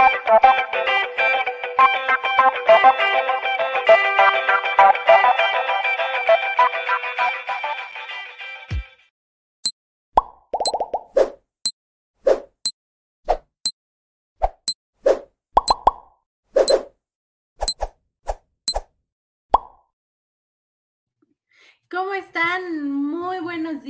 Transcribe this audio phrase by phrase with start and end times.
[0.00, 1.03] प्रत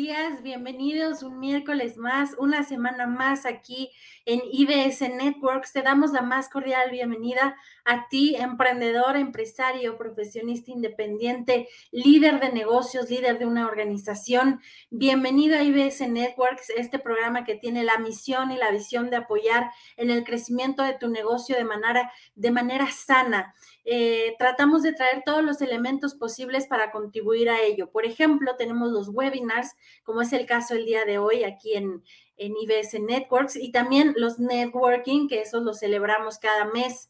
[0.05, 3.91] días, bienvenidos un miércoles más, una semana más aquí
[4.27, 5.73] en IBS Networks.
[5.73, 13.09] Te damos la más cordial bienvenida a ti, emprendedor, empresario, profesionista independiente, líder de negocios,
[13.09, 14.61] líder de una organización.
[14.91, 19.71] Bienvenido a IBS Networks, este programa que tiene la misión y la visión de apoyar
[19.97, 23.55] en el crecimiento de tu negocio de manera, de manera sana.
[23.87, 27.91] Eh, tratamos de traer todos los elementos posibles para contribuir a ello.
[27.91, 32.03] Por ejemplo, tenemos los webinars, como es el caso el día de hoy aquí en,
[32.37, 37.09] IBS Networks, y también los networking, que esos los celebramos cada mes.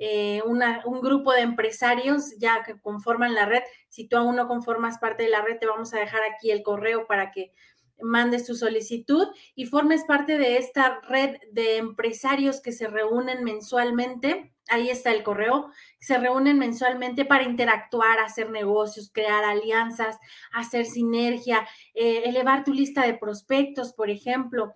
[0.00, 3.62] Eh, un grupo de empresarios ya que conforman la red.
[3.88, 6.62] Si tú aún no conformas parte de la red, te vamos a dejar aquí el
[6.62, 7.52] correo para que
[8.00, 14.52] mandes tu solicitud y formes parte de esta red de empresarios que se reúnen mensualmente.
[14.68, 15.70] Ahí está el correo.
[15.98, 20.18] Se reúnen mensualmente para interactuar, hacer negocios, crear alianzas,
[20.52, 24.74] hacer sinergia, eh, elevar tu lista de prospectos, por ejemplo.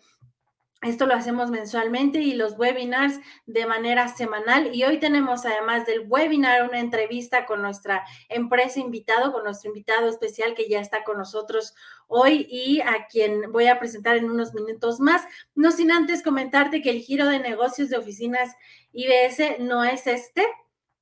[0.83, 4.75] Esto lo hacemos mensualmente y los webinars de manera semanal.
[4.75, 10.09] Y hoy tenemos, además del webinar, una entrevista con nuestra empresa invitado, con nuestro invitado
[10.09, 11.75] especial que ya está con nosotros
[12.09, 15.23] hoy y a quien voy a presentar en unos minutos más.
[15.55, 18.51] No sin antes comentarte que el giro de negocios de oficinas
[18.93, 20.45] IBS no es este,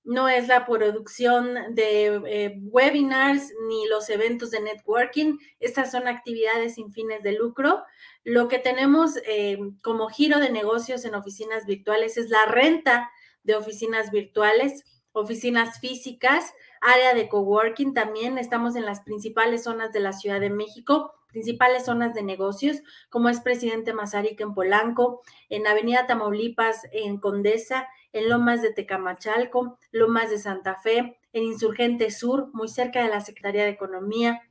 [0.04, 5.38] no es la producción de eh, webinars ni los eventos de networking.
[5.60, 7.82] Estas son actividades sin fines de lucro.
[8.24, 13.10] Lo que tenemos eh, como giro de negocios en oficinas virtuales es la renta
[13.42, 18.38] de oficinas virtuales, oficinas físicas, área de coworking también.
[18.38, 23.28] Estamos en las principales zonas de la Ciudad de México, principales zonas de negocios, como
[23.28, 30.30] es Presidente Mazarik en Polanco, en Avenida Tamaulipas en Condesa, en Lomas de Tecamachalco, Lomas
[30.30, 34.42] de Santa Fe, en Insurgente Sur, muy cerca de la Secretaría de Economía,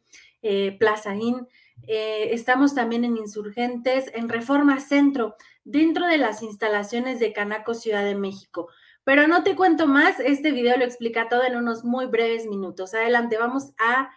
[0.41, 1.47] eh, Plaza Inn,
[1.87, 8.03] eh, estamos también en Insurgentes, en Reforma Centro, dentro de las instalaciones de Canaco Ciudad
[8.03, 8.69] de México.
[9.03, 12.93] Pero no te cuento más, este video lo explica todo en unos muy breves minutos.
[12.93, 14.11] Adelante, vamos a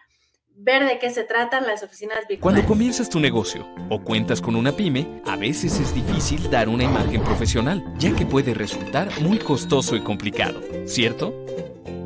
[0.55, 2.41] ver de qué se tratan las oficinas virtuales.
[2.41, 6.83] Cuando comienzas tu negocio o cuentas con una pyme, a veces es difícil dar una
[6.83, 11.33] imagen profesional, ya que puede resultar muy costoso y complicado, ¿cierto?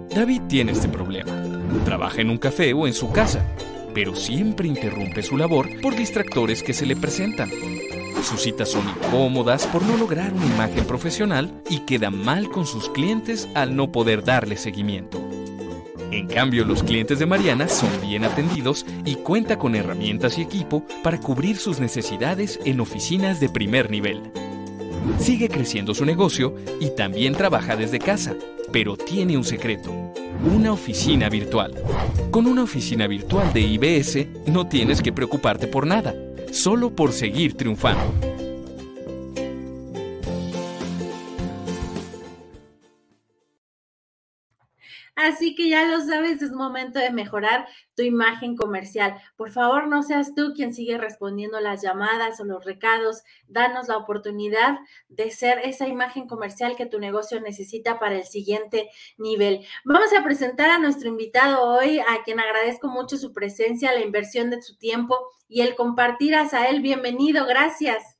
[0.09, 1.31] David tiene este problema.
[1.85, 3.45] Trabaja en un café o en su casa
[3.97, 7.49] pero siempre interrumpe su labor por distractores que se le presentan.
[8.21, 12.91] Sus citas son incómodas por no lograr una imagen profesional y queda mal con sus
[12.91, 15.19] clientes al no poder darle seguimiento.
[16.11, 20.85] En cambio, los clientes de Mariana son bien atendidos y cuenta con herramientas y equipo
[21.03, 24.21] para cubrir sus necesidades en oficinas de primer nivel.
[25.19, 28.35] Sigue creciendo su negocio y también trabaja desde casa,
[28.71, 30.07] pero tiene un secreto
[30.43, 31.73] una oficina virtual.
[32.31, 36.13] Con una oficina virtual de IBS no tienes que preocuparte por nada,
[36.51, 38.26] solo por seguir triunfando.
[45.17, 49.19] Así que ya lo sabes, es momento de mejorar tu imagen comercial.
[49.35, 53.23] Por favor, no seas tú quien sigue respondiendo las llamadas o los recados.
[53.47, 54.77] Danos la oportunidad
[55.09, 59.65] de ser esa imagen comercial que tu negocio necesita para el siguiente nivel.
[59.83, 64.51] Vamos a presentar a nuestro invitado hoy, a quien agradezco mucho su presencia, la inversión
[64.51, 65.17] de su tiempo
[65.47, 66.83] y el compartir a él.
[66.83, 68.16] Bienvenido, gracias.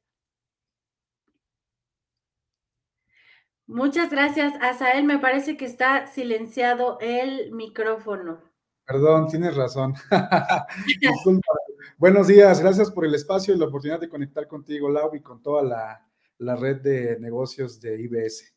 [3.68, 5.04] Muchas gracias, Asael.
[5.04, 8.42] Me parece que está silenciado el micrófono.
[8.86, 9.94] Perdón, tienes razón.
[11.98, 15.42] Buenos días, gracias por el espacio y la oportunidad de conectar contigo, Lau, y con
[15.42, 18.54] toda la, la red de negocios de IBS.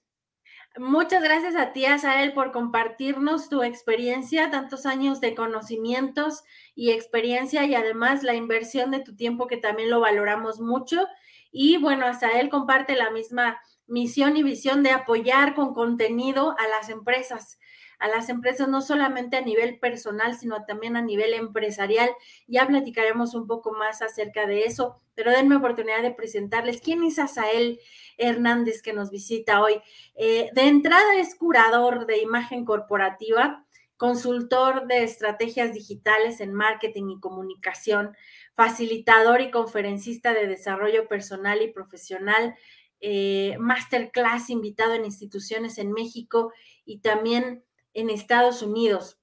[0.78, 6.44] Muchas gracias a ti, Asael, por compartirnos tu experiencia, tantos años de conocimientos
[6.76, 11.08] y experiencia y además la inversión de tu tiempo que también lo valoramos mucho.
[11.50, 13.58] Y bueno, Asael comparte la misma
[13.90, 17.58] misión y visión de apoyar con contenido a las empresas,
[17.98, 22.08] a las empresas no solamente a nivel personal, sino también a nivel empresarial.
[22.46, 27.18] Ya platicaremos un poco más acerca de eso, pero denme oportunidad de presentarles quién es
[27.18, 27.78] Asael
[28.16, 29.82] Hernández que nos visita hoy.
[30.14, 33.66] Eh, de entrada es curador de imagen corporativa,
[33.98, 38.16] consultor de estrategias digitales en marketing y comunicación,
[38.54, 42.54] facilitador y conferencista de desarrollo personal y profesional,
[43.00, 46.52] eh, masterclass invitado en instituciones en México
[46.84, 47.64] y también
[47.94, 49.18] en Estados Unidos.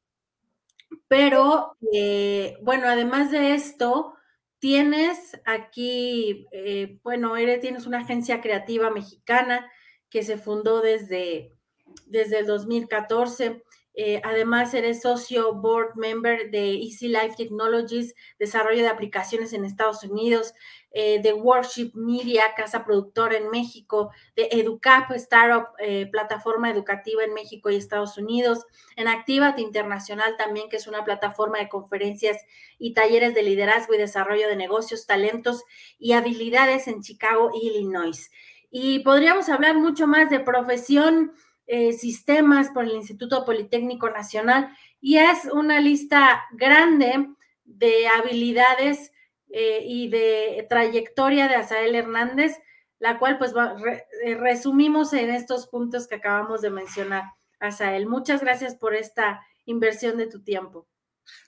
[1.07, 4.13] Pero, eh, bueno, además de esto,
[4.59, 9.69] tienes aquí, eh, bueno, eres, tienes una agencia creativa mexicana
[10.09, 11.53] que se fundó desde,
[12.05, 13.63] desde el 2014.
[13.93, 20.03] Eh, además, eres socio board member de Easy Life Technologies, desarrollo de aplicaciones en Estados
[20.03, 20.53] Unidos,
[20.91, 27.33] eh, de Worship Media, casa productora en México, de Educap, startup, eh, plataforma educativa en
[27.33, 32.37] México y Estados Unidos, en Activate Internacional también, que es una plataforma de conferencias
[32.79, 35.63] y talleres de liderazgo y desarrollo de negocios, talentos
[35.99, 38.31] y habilidades en Chicago, Illinois.
[38.71, 41.33] Y podríamos hablar mucho más de profesión
[41.69, 44.69] eh, sistemas por el Instituto Politécnico Nacional
[45.01, 47.27] y es una lista grande
[47.65, 49.11] de habilidades
[49.49, 52.57] eh, y de trayectoria de Asael Hernández,
[52.99, 53.53] la cual pues
[54.23, 57.23] eh, resumimos en estos puntos que acabamos de mencionar.
[57.59, 60.87] Asael, muchas gracias por esta inversión de tu tiempo.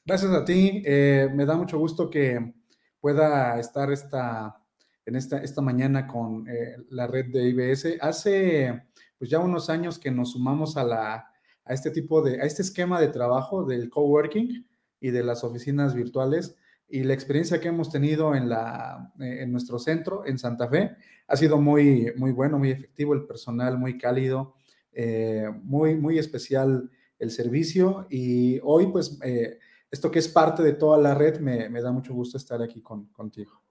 [0.05, 0.83] Gracias a ti.
[0.85, 2.53] me da mucho gusto que
[2.99, 4.61] pueda estar esta,
[5.05, 6.45] en esta, esta mañana con
[6.89, 7.97] la red de IBS.
[8.01, 11.31] Hace pues ya unos años que nos sumamos a, la,
[11.65, 14.65] a este tipo de, a este esquema de trabajo del coworking
[15.01, 16.55] y de las oficinas virtuales
[16.89, 20.95] y la experiencia que hemos tenido en, la, eh, en nuestro centro, en Santa Fe,
[21.27, 24.55] ha sido muy, muy bueno, muy efectivo, el personal muy cálido,
[24.91, 26.89] eh, muy, muy especial
[27.19, 29.59] el servicio y hoy pues eh,
[29.91, 32.81] esto que es parte de toda la red, me, me da mucho gusto estar aquí
[32.81, 33.61] con, contigo.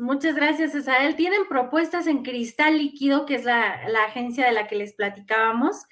[0.00, 1.14] Muchas gracias, Isael.
[1.14, 5.84] Tienen propuestas en Cristal Líquido, que es la, agencia de la que les platicábamos.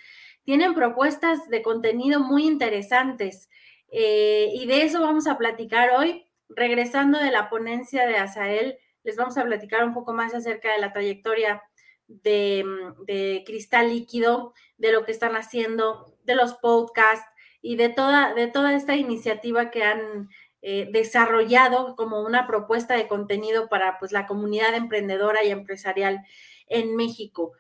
[0.45, 3.51] Tienen propuestas de contenido muy interesantes
[3.93, 6.25] eh, y de eso vamos a platicar hoy.
[6.49, 10.81] Regresando de la ponencia de Asael, les vamos a platicar un poco más acerca de
[10.81, 11.63] la trayectoria
[12.07, 12.65] de,
[13.07, 17.27] de Cristal Líquido, de lo que están haciendo, de los podcasts
[17.61, 20.29] y de toda, de toda esta iniciativa que han
[20.63, 26.25] eh, desarrollado como una propuesta de contenido para pues, la comunidad emprendedora y empresarial
[26.67, 27.53] en México.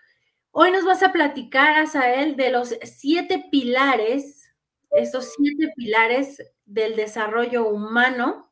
[0.50, 4.52] Hoy nos vas a platicar, Asael, de los siete pilares,
[4.90, 8.47] estos siete pilares del desarrollo humano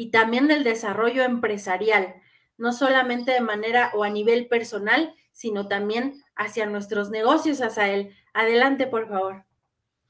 [0.00, 2.14] y también del desarrollo empresarial,
[2.56, 8.14] no solamente de manera o a nivel personal, sino también hacia nuestros negocios, Asael.
[8.32, 9.44] Adelante, por favor.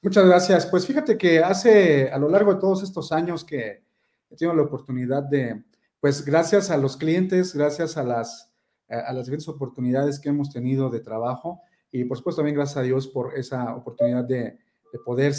[0.00, 0.66] Muchas gracias.
[0.66, 3.82] Pues fíjate que hace, a lo largo de todos estos años que
[4.30, 5.64] he tenido la oportunidad de,
[5.98, 8.54] pues gracias a los clientes, gracias a las,
[8.88, 12.82] a las diferentes oportunidades que hemos tenido de trabajo y por supuesto también gracias a
[12.82, 14.56] Dios por esa oportunidad de,
[14.92, 15.32] de poder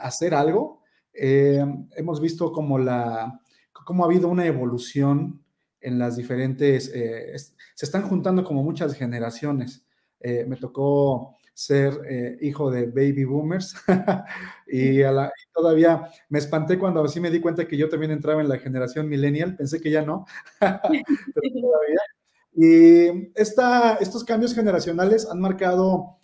[0.00, 0.80] hacer algo,
[1.12, 1.62] eh,
[1.94, 3.38] hemos visto como, la,
[3.88, 5.42] como ha habido una evolución
[5.80, 7.34] en las diferentes, eh,
[7.74, 9.82] se están juntando como muchas generaciones.
[10.20, 13.74] Eh, me tocó ser eh, hijo de baby boomers
[14.68, 15.00] y,
[15.54, 19.08] todavía me espanté cuando así me di cuenta que yo también entraba en la generación
[19.08, 20.26] millennial, pensé que ya no,
[22.54, 26.18] Y esta, estos cambios generacionales han marcado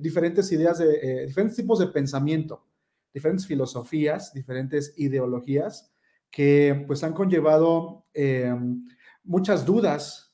[0.00, 2.66] diferentes ideas, de, diferentes tipos de pensamiento,
[3.14, 5.89] diferentes filosofías, diferentes ideologías
[6.30, 8.06] que pues han conllevado
[9.24, 10.30] muchas dudas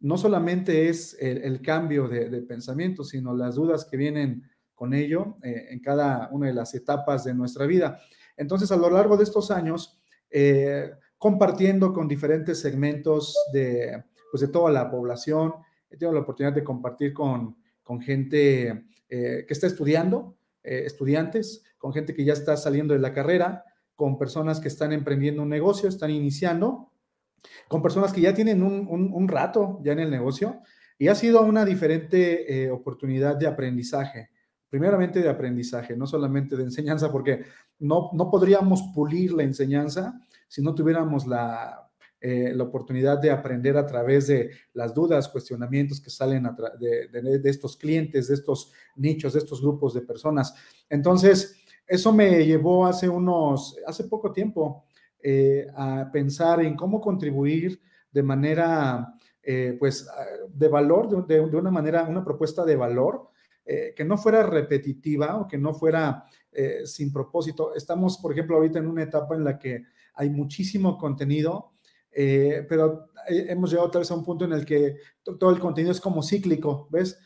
[0.00, 5.68] no solamente es el, cambio de, pensamiento, sino las dudas que vienen con ello eh,
[5.70, 8.00] en cada una de las etapas de nuestra vida.
[8.36, 14.48] Entonces, a lo largo de estos años, eh, compartiendo con diferentes segmentos de, pues, de
[14.48, 15.52] toda la población,
[15.90, 21.92] he tenido la oportunidad de compartir con, con gente eh, que está estudiando, estudiantes, con
[21.92, 23.64] gente que ya está saliendo de la carrera,
[24.00, 26.90] con personas que están emprendiendo un negocio, están iniciando,
[27.68, 30.62] con personas que ya tienen un, rato ya en el negocio
[30.96, 34.30] y ha sido una diferente eh, oportunidad de aprendizaje.
[34.70, 37.44] Primeramente de aprendizaje, no solamente de enseñanza, porque
[37.78, 41.90] no, no podríamos pulir la enseñanza si no tuviéramos la,
[42.22, 46.48] eh, la oportunidad de aprender a través de las dudas, cuestionamientos que salen
[46.80, 50.54] de, de, estos clientes, de estos nichos, de estos grupos de personas.
[50.88, 54.84] Entonces, eso me llevó hace unos, hace poco tiempo
[55.20, 57.80] eh, a pensar en cómo contribuir
[58.12, 60.08] de manera, eh, pues,
[60.48, 63.30] de valor, de, una manera, una propuesta de valor
[63.66, 66.24] eh, que no fuera repetitiva o que no fuera
[66.84, 67.74] sin propósito.
[67.74, 71.72] Estamos, por ejemplo, ahorita en una etapa en la que hay muchísimo contenido,
[72.12, 76.00] pero hemos llegado tal vez a un punto en el que todo el contenido es
[76.00, 77.18] como cíclico, ¿ves?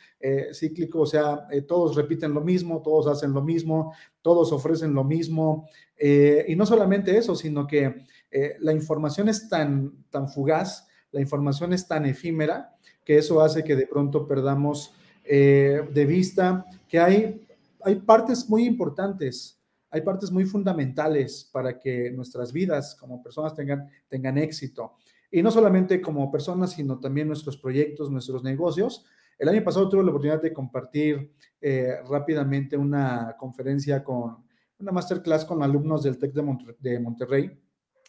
[0.53, 5.67] cíclico, o sea, todos repiten lo mismo, todos hacen lo mismo, todos ofrecen lo mismo,
[5.97, 11.21] eh, y no solamente eso, sino que eh, la información es tan, tan fugaz, la
[11.21, 12.75] información es tan efímera
[13.05, 14.93] que eso hace que de pronto perdamos
[15.25, 17.47] eh, de vista que hay,
[17.83, 19.61] hay partes muy importantes,
[19.94, 24.96] hay partes muy fundamentales para que nuestras vidas como personas tengan, tengan éxito.
[25.30, 29.06] Y no solamente como personas, sino también nuestros proyectos, nuestros negocios.
[29.38, 34.44] El año pasado tuve la oportunidad de compartir eh, rápidamente una conferencia con
[34.78, 37.56] una masterclass con alumnos del TEC de, Monterrey,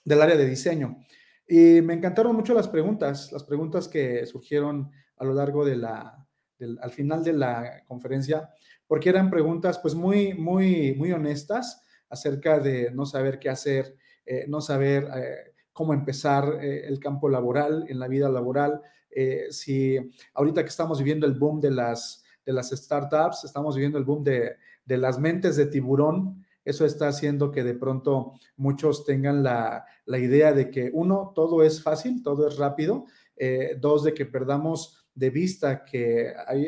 [0.04, 0.98] del área de diseño.
[1.48, 6.28] Y me encantaron mucho las preguntas, las preguntas que surgieron a lo largo de la,
[6.82, 8.50] al final de la conferencia,
[8.88, 14.46] porque eran preguntas pues muy, muy, muy honestas acerca de no saber qué hacer, eh,
[14.48, 18.82] no saber eh, cómo empezar eh, el campo laboral, en la vida laboral,
[19.50, 19.98] si
[20.34, 24.26] ahorita que estamos viviendo el boom de las, de las startups, estamos viviendo el boom
[24.26, 29.86] de, de las mentes de tiburón, eso está haciendo que de pronto muchos tengan la,
[30.06, 33.06] idea de que uno, todo es fácil, todo es rápido.
[33.80, 36.68] Dos, de que perdamos de vista que hay,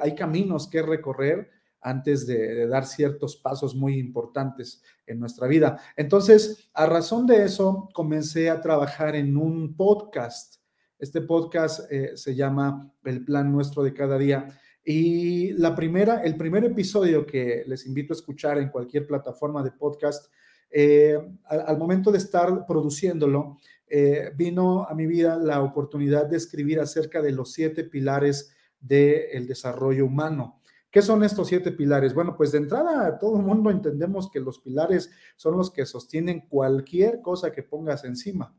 [0.00, 5.78] hay, caminos que recorrer antes de, dar ciertos pasos muy importantes en nuestra vida.
[5.96, 10.56] Entonces, a razón de eso, comencé a trabajar en un podcast.
[10.98, 14.48] Este podcast eh, se llama El Plan Nuestro de Cada Día
[14.84, 19.72] y la primera, el primer episodio que les invito a escuchar en cualquier plataforma de
[19.72, 20.32] podcast,
[20.70, 23.58] eh, al, momento de estar produciéndolo,
[23.90, 29.48] eh, vino a mi vida la oportunidad de escribir acerca de los siete pilares del
[29.48, 30.60] desarrollo humano.
[30.90, 32.14] ¿Qué son estos siete pilares?
[32.14, 36.46] Bueno, pues de entrada todo el mundo entendemos que los pilares son los que sostienen
[36.48, 38.56] cualquier cosa que pongas encima.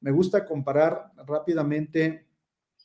[0.00, 2.28] Me gusta comparar rápidamente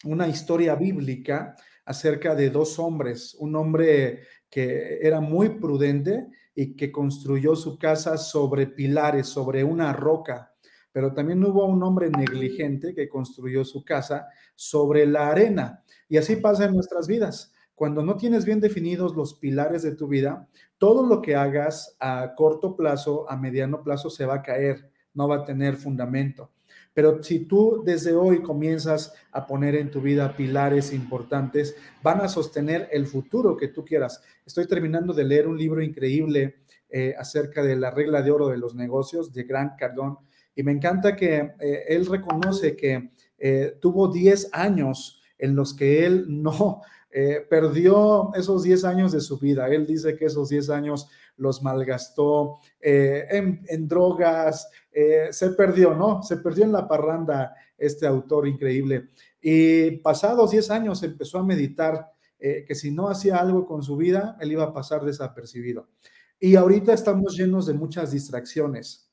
[0.03, 6.91] una historia bíblica acerca de dos hombres, un hombre que era muy prudente y que
[6.91, 10.54] construyó su casa sobre pilares, sobre una roca,
[10.95, 15.83] pero también hubo un hombre negligente que construyó su casa sobre la arena.
[16.07, 17.53] Y así pasa en nuestras vidas.
[17.75, 20.47] Cuando no tienes bien definidos los pilares de tu vida,
[20.77, 25.27] todo lo que hagas a corto plazo, a mediano plazo, se va a caer, no
[25.27, 26.51] va a tener fundamento.
[26.93, 32.29] Pero si tú desde hoy comienzas a poner en tu vida pilares importantes, van a
[32.29, 34.21] sostener el futuro que tú quieras.
[34.45, 36.55] Estoy terminando de leer un libro increíble
[36.89, 40.15] eh, acerca de la regla de oro de los negocios de Grant Cardone
[40.55, 46.05] y me encanta que eh, él reconoce que eh, tuvo 10 años en los que
[46.05, 46.81] él no
[47.49, 49.69] perdió esos 10 años de su vida.
[49.69, 51.07] Él dice que esos 10 años
[51.37, 56.23] los malgastó en, drogas, eh, se perdió, ¿no?
[56.23, 59.09] Se perdió en la parranda este autor increíble.
[59.41, 63.97] Y pasados 10 años empezó a meditar eh, que si no hacía algo con su
[63.97, 65.89] vida, él iba a pasar desapercibido.
[66.39, 69.04] Y ahorita estamos llenos de muchas distracciones.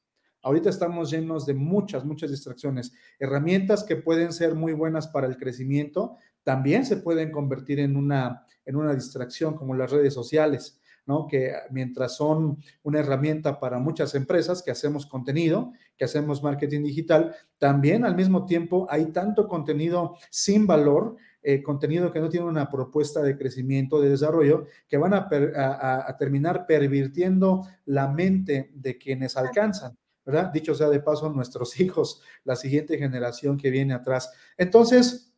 [0.43, 2.93] Ahorita estamos llenos de muchas, muchas distracciones.
[3.19, 8.45] Herramientas que pueden ser muy buenas para el crecimiento, también se pueden convertir en una,
[8.65, 10.81] en una distracción, como las redes sociales.
[11.07, 11.27] ¿no?
[11.27, 17.35] Que mientras son una herramienta para muchas empresas que hacemos contenido, que hacemos marketing digital,
[17.59, 22.71] también al mismo tiempo hay tanto contenido sin valor, eh, contenido que no tiene una
[22.71, 29.97] propuesta de crecimiento, de desarrollo, que van a, terminar pervirtiendo la mente de quienes alcanzan.
[30.25, 30.53] ¿Verdad?
[30.53, 34.33] Dicho sea de paso, nuestros hijos, la siguiente generación que viene atrás.
[34.57, 35.33] Entonces,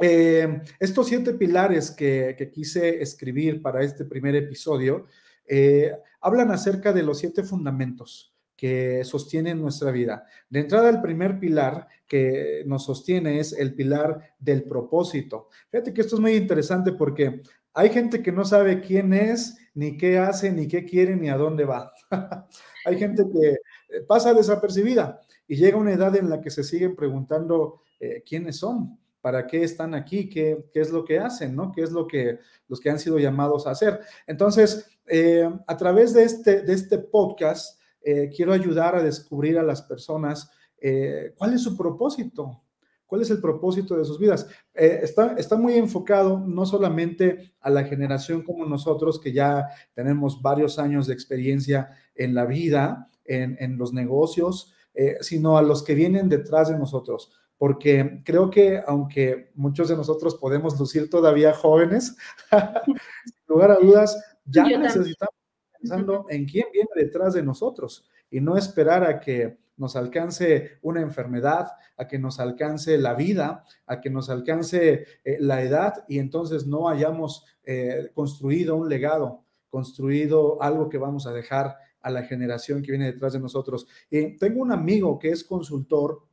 [0.00, 5.06] eh, estos siete pilares que, quise escribir para este primer episodio
[5.44, 10.26] eh, hablan acerca de los siete fundamentos que sostienen nuestra vida.
[10.50, 15.48] De entrada, el primer pilar que nos sostiene es el pilar del propósito.
[15.70, 17.42] Fíjate que esto es muy interesante porque
[17.72, 21.36] hay gente que no sabe quién es, ni qué hace, ni qué quiere, ni a
[21.36, 21.92] dónde va.
[22.84, 23.58] hay gente que
[24.06, 27.82] pasa desapercibida y llega una edad en la que se siguen preguntando
[28.24, 31.72] quiénes son para qué están aquí, qué, es lo que hacen, ¿no?
[31.72, 34.00] ¿Qué es lo que los que han sido llamados a hacer?
[34.26, 39.62] Entonces, eh, a través de este, de este podcast, eh, quiero ayudar a descubrir a
[39.62, 42.62] las personas eh, cuál es su propósito,
[43.06, 44.46] cuál es el propósito de sus vidas.
[44.72, 50.78] está, está muy enfocado no solamente a la generación como nosotros, que ya tenemos varios
[50.78, 54.74] años de experiencia en la vida, en, en los negocios,
[55.20, 57.30] sino a los que vienen detrás de nosotros.
[57.56, 62.16] Porque creo que aunque muchos de nosotros podemos lucir todavía jóvenes,
[62.86, 65.34] sin lugar a dudas, ya necesitamos
[65.78, 71.00] pensando en quién viene detrás de nosotros y no esperar a que nos alcance una
[71.00, 76.18] enfermedad, a que nos alcance la vida, a que nos alcance eh, la edad y
[76.18, 82.22] entonces no hayamos eh, construido un legado, construido algo que vamos a dejar a la
[82.22, 83.86] generación que viene detrás de nosotros.
[84.10, 86.28] Y tengo un amigo que es consultor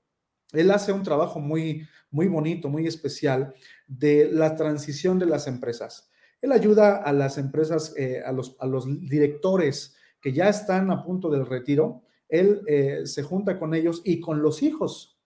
[0.55, 3.53] él hace un trabajo muy, muy bonito, muy especial
[3.87, 6.09] de la transición de las empresas.
[6.41, 11.03] Él ayuda a las empresas, eh, a, los, a los directores que ya están a
[11.03, 12.03] punto del retiro.
[12.29, 15.19] Él eh, se junta con ellos y con los hijos.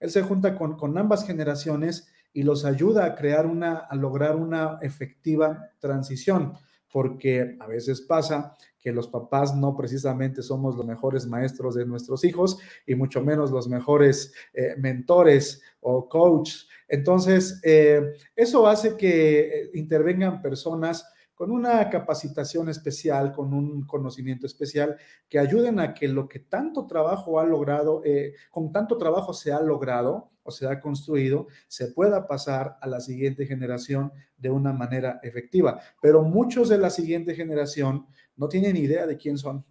[0.00, 4.36] Él se junta con, con ambas generaciones y los ayuda a crear una, a lograr
[4.36, 6.52] una efectiva transición,
[6.96, 12.24] porque a veces pasa que los papás no precisamente somos los mejores maestros de nuestros
[12.24, 16.54] hijos y mucho menos los mejores eh, mentores o coach.
[16.88, 24.46] Entonces, eh, eso hace que eh, intervengan personas con una capacitación especial, con un conocimiento
[24.46, 24.96] especial,
[25.28, 28.02] que ayuden a que lo que tanto trabajo ha logrado,
[28.50, 33.00] con tanto trabajo se ha logrado o se ha construido, se pueda pasar a la
[33.00, 35.78] siguiente generación de una manera efectiva.
[36.00, 39.66] Pero muchos de la siguiente generación no tienen idea de quién son,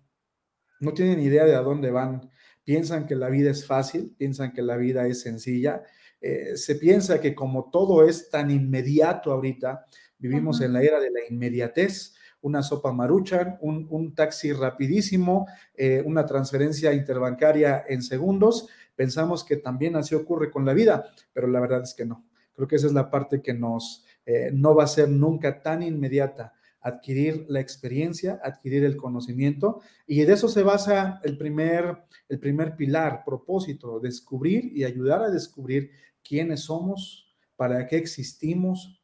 [0.79, 2.29] no tienen idea de a dónde van,
[2.63, 5.81] piensan que la vida es fácil, piensan que la vida es sencilla,
[6.21, 9.85] eh, se piensa que como todo es tan inmediato ahorita,
[10.27, 16.25] vivimos en la era de la inmediatez, una sopa maruchan, un, taxi rapidísimo, eh, una
[16.25, 21.81] transferencia interbancaria en segundos, pensamos que también así ocurre con la vida, pero la verdad
[21.81, 22.25] es que no.
[22.53, 25.83] Creo que esa es la parte que nos eh, no va a ser nunca tan
[25.83, 26.53] inmediata.
[26.81, 32.75] Adquirir la experiencia, adquirir el conocimiento, y de eso se basa el primer, el primer
[32.75, 35.89] pilar, propósito, descubrir y ayudar a descubrir
[36.23, 39.01] quiénes somos, para qué existimos,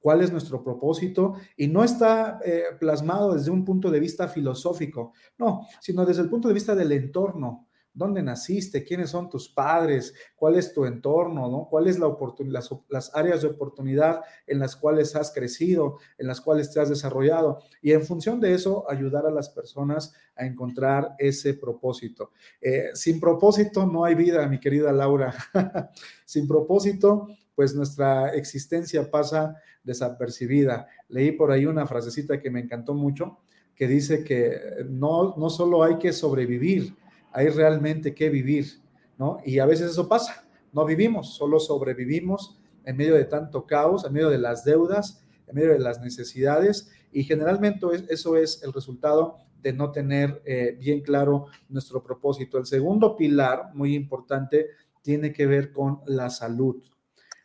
[0.00, 1.34] ¿Cuál es nuestro propósito?
[1.56, 6.28] Y no está eh, plasmado desde un punto de vista filosófico, no, sino desde el
[6.28, 11.48] punto de vista del entorno, dónde naciste, quiénes son tus padres, cuál es tu entorno,
[11.48, 11.68] ¿no?
[11.70, 12.14] ¿Cuáles la
[12.46, 16.88] las, las, áreas de oportunidad en las cuales has crecido, en las cuales te has
[16.88, 17.60] desarrollado.
[17.80, 22.32] Y en función de eso, ayudar a las personas a encontrar ese propósito.
[22.60, 25.32] Eh, sin propósito no hay vida, mi querida Laura.
[26.24, 30.88] sin propósito, pues nuestra existencia pasa desapercibida.
[31.08, 33.38] Leí por ahí una frasecita que me encantó mucho,
[33.74, 36.94] que dice que no, no solo hay que sobrevivir,
[37.32, 38.66] hay realmente que vivir,
[39.18, 39.38] ¿no?
[39.44, 44.12] Y a veces eso pasa, no vivimos, solo sobrevivimos en medio de tanto caos, en
[44.12, 49.36] medio de las deudas, en medio de las necesidades, y generalmente eso es el resultado
[49.62, 52.58] de no tener eh, bien claro nuestro propósito.
[52.58, 54.66] El segundo pilar, muy importante,
[55.00, 56.82] tiene que ver con la salud.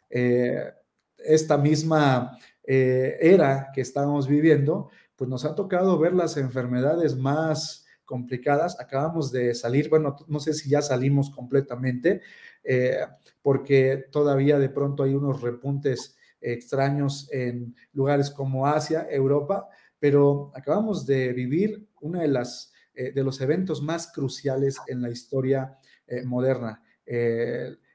[0.10, 0.74] Eh,
[1.17, 7.86] esta misma eh, era que estamos viviendo, pues nos ha tocado ver las enfermedades más
[8.06, 8.80] complicadas.
[8.80, 12.22] Acabamos de salir, bueno, no sé si ya salimos completamente,
[12.63, 13.00] eh,
[13.41, 19.67] porque todavía de pronto hay unos repuntes extraños en lugares como Asia, Europa,
[20.00, 25.78] pero acabamos de vivir uno de, de los eventos más cruciales en la historia
[26.24, 26.82] moderna,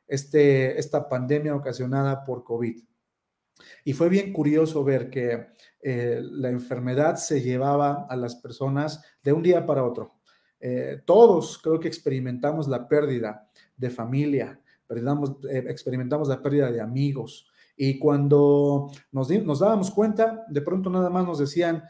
[0.06, 2.82] este, esta pandemia ocasionada por COVID.
[3.84, 5.48] Y fue bien curioso ver que
[5.80, 10.14] eh, la enfermedad se llevaba a las personas de un día para otro.
[10.60, 17.46] Eh, todos creo que experimentamos la pérdida de familia, eh, experimentamos la pérdida de amigos.
[17.76, 21.82] Y cuando nos, nos dábamos cuenta, de pronto nada más nos decían,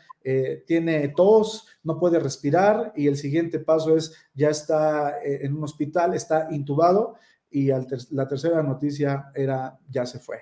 [0.67, 6.15] tiene tos, no puede respirar y el siguiente paso es, ya está en un hospital,
[6.15, 7.17] está intubado
[7.55, 7.69] y
[8.11, 10.39] la tercera noticia era, ya se fue.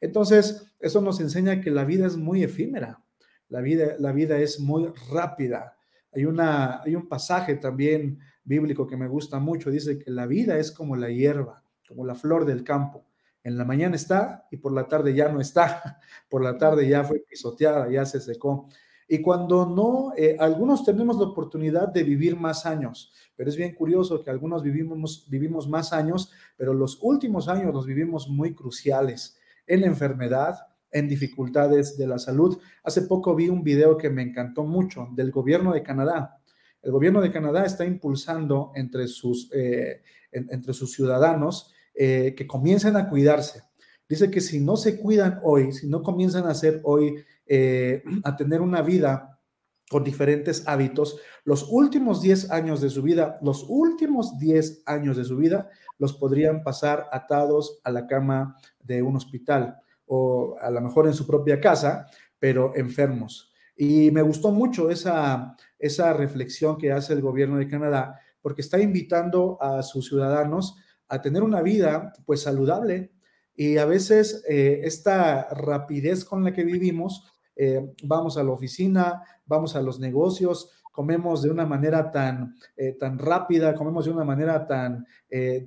[0.00, 3.04] Entonces, eso nos enseña que la vida es muy efímera,
[3.48, 5.76] la vida, la vida es muy rápida.
[6.14, 10.56] Hay, una, hay un pasaje también bíblico que me gusta mucho, dice que la vida
[10.56, 13.06] es como la hierba, como la flor del campo.
[13.44, 17.04] En la mañana está y por la tarde ya no está, por la tarde ya
[17.04, 18.70] fue pisoteada, ya se secó.
[19.08, 23.74] Y cuando no, eh, algunos tenemos la oportunidad de vivir más años, pero es bien
[23.74, 29.38] curioso que algunos vivimos, vivimos más años, pero los últimos años los vivimos muy cruciales
[29.66, 30.58] en la enfermedad,
[30.90, 32.58] en dificultades de la salud.
[32.82, 36.40] Hace poco vi un video que me encantó mucho del gobierno de Canadá.
[36.82, 42.96] El gobierno de Canadá está impulsando entre sus, eh, entre sus ciudadanos eh, que comiencen
[42.96, 43.62] a cuidarse.
[44.08, 48.36] Dice que si no se cuidan hoy, si no comienzan a hacer hoy, eh, a
[48.36, 49.40] tener una vida
[49.88, 55.24] con diferentes hábitos, los últimos 10 años de su vida, los últimos 10 años de
[55.24, 60.80] su vida, los podrían pasar atados a la cama de un hospital o a lo
[60.80, 62.06] mejor en su propia casa,
[62.38, 63.52] pero enfermos.
[63.76, 68.80] Y me gustó mucho esa, esa reflexión que hace el gobierno de Canadá, porque está
[68.80, 70.76] invitando a sus ciudadanos
[71.08, 73.12] a tener una vida pues saludable
[73.56, 77.24] y a veces eh, esta rapidez con la que vivimos,
[77.56, 82.92] eh, vamos a la oficina, vamos a los negocios, comemos de una manera tan, eh,
[82.92, 85.06] tan rápida, comemos de una manera tan,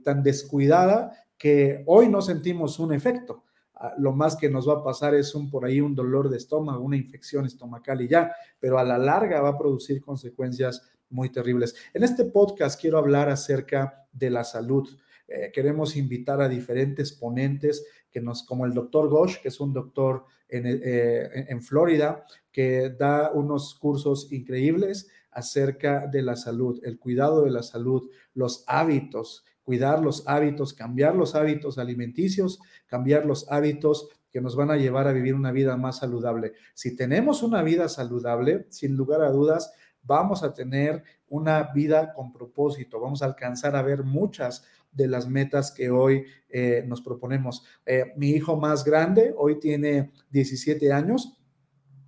[0.03, 3.43] tan descuidada que hoy no sentimos un efecto.
[3.81, 6.37] Ah, lo más que nos va a pasar es un por ahí un dolor de
[6.37, 11.29] estómago, una infección estomacal y ya, pero a la larga va a producir consecuencias muy
[11.29, 11.75] terribles.
[11.93, 14.87] En este podcast quiero hablar acerca de la salud.
[15.29, 19.73] Eh, queremos invitar a diferentes ponentes que nos, como el doctor Gosh, que es un
[19.73, 26.97] doctor en, eh, en Florida, que da unos cursos increíbles acerca de la salud, el
[26.97, 33.49] cuidado de la salud, los hábitos, cuidar los hábitos, cambiar los hábitos alimenticios, cambiar los
[33.51, 36.53] hábitos que nos van a llevar a vivir una vida más saludable.
[36.73, 42.31] Si tenemos una vida saludable, sin lugar a dudas, vamos a tener una vida con
[42.31, 47.63] propósito, vamos a alcanzar a ver muchas de las metas que hoy eh, nos proponemos.
[47.85, 51.39] Eh, mi hijo más grande hoy tiene 17 años,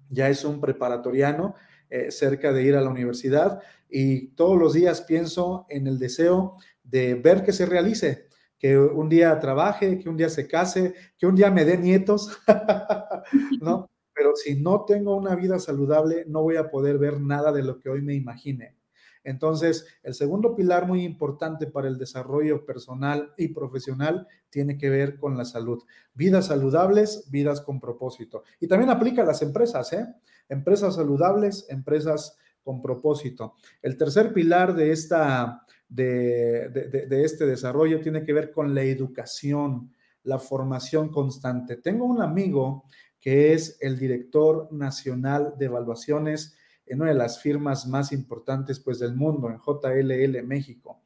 [0.09, 1.55] ya es un preparatoriano
[1.89, 6.57] eh, cerca de ir a la universidad y todos los días pienso en el deseo
[6.83, 11.25] de ver que se realice, que un día trabaje, que un día se case, que
[11.25, 12.39] un día me dé nietos,
[13.61, 13.89] ¿no?
[14.13, 17.79] Pero si no tengo una vida saludable, no voy a poder ver nada de lo
[17.79, 18.77] que hoy me imagine.
[19.23, 25.17] Entonces, el segundo pilar muy importante para el desarrollo personal y profesional tiene que ver
[25.17, 25.83] con la salud.
[26.13, 28.43] Vidas saludables, vidas con propósito.
[28.59, 30.07] Y también aplica a las empresas, ¿eh?
[30.49, 33.55] Empresas saludables, empresas con propósito.
[33.81, 39.91] El tercer pilar de, esta, de, de este desarrollo tiene que ver con la educación,
[40.23, 41.77] la formación constante.
[41.77, 42.85] Tengo un amigo
[43.19, 48.99] que es el director nacional de evaluaciones en una de las firmas más importantes pues
[48.99, 51.03] del mundo, en JLL México.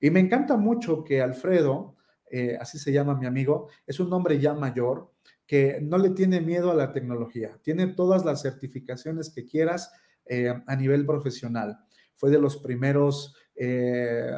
[0.00, 1.96] Y me encanta mucho que Alfredo,
[2.30, 5.12] eh, así se llama mi amigo, es un hombre ya mayor
[5.46, 9.92] que no le tiene miedo a la tecnología, tiene todas las certificaciones que quieras
[10.26, 11.78] eh, a nivel profesional.
[12.14, 14.32] Fue de los primeros, eh,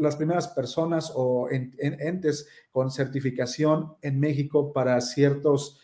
[0.00, 5.80] las primeras personas o entes con certificación en México para ciertos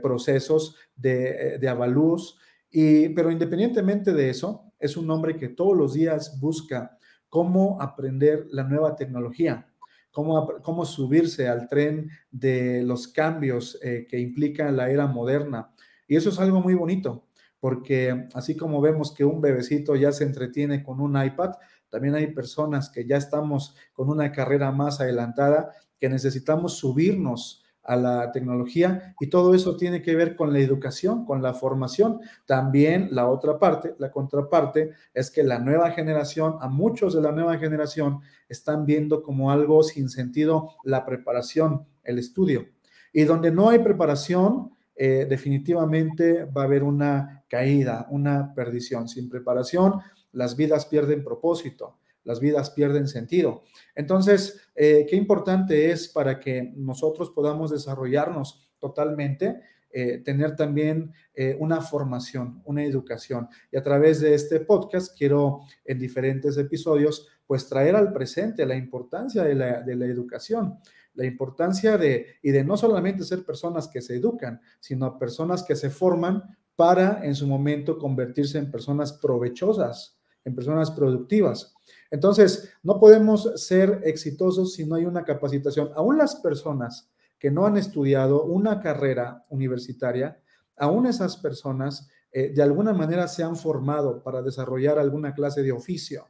[0.00, 2.38] procesos de, de avalúos
[2.72, 8.64] pero independientemente de eso, es un hombre que todos los días busca cómo aprender la
[8.64, 9.66] nueva tecnología,
[10.10, 15.72] cómo, cómo subirse al tren de los cambios eh, que implica la era moderna.
[16.08, 17.26] Y eso es algo muy bonito,
[17.60, 21.52] porque así como vemos que un bebecito ya se entretiene con un iPad,
[21.88, 27.96] también hay personas que ya estamos con una carrera más adelantada, que necesitamos subirnos a
[27.96, 32.20] la tecnología y todo eso tiene que ver con la educación, con la formación.
[32.46, 37.32] También la otra parte, la contraparte, es que la nueva generación, a muchos de la
[37.32, 42.66] nueva generación, están viendo como algo sin sentido la preparación, el estudio.
[43.12, 49.08] Y donde no hay preparación, eh, definitivamente va a haber una caída, una perdición.
[49.08, 50.00] Sin preparación,
[50.32, 53.62] las vidas pierden propósito las vidas pierden sentido.
[53.94, 61.56] Entonces, eh, qué importante es para que nosotros podamos desarrollarnos totalmente, eh, tener también eh,
[61.58, 63.48] una formación, una educación.
[63.70, 68.76] Y a través de este podcast quiero en diferentes episodios, pues traer al presente la
[68.76, 70.78] importancia de la, de la educación
[71.14, 75.76] la importancia de, y de no solamente ser personas que se educan, sino personas que
[75.76, 76.42] se forman
[76.76, 81.74] para en su momento convertirse en personas provechosas, en personas productivas.
[82.12, 85.92] Entonces, no podemos ser exitosos si no hay una capacitación.
[85.96, 90.38] Aún las personas que no han estudiado una carrera universitaria,
[90.76, 95.72] aún esas personas eh, de alguna manera se han formado para desarrollar alguna clase de
[95.72, 96.28] oficio,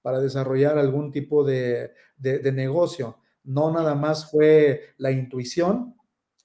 [0.00, 1.92] para desarrollar algún tipo de,
[2.54, 3.18] negocio.
[3.44, 5.94] No nada más fue la intuición,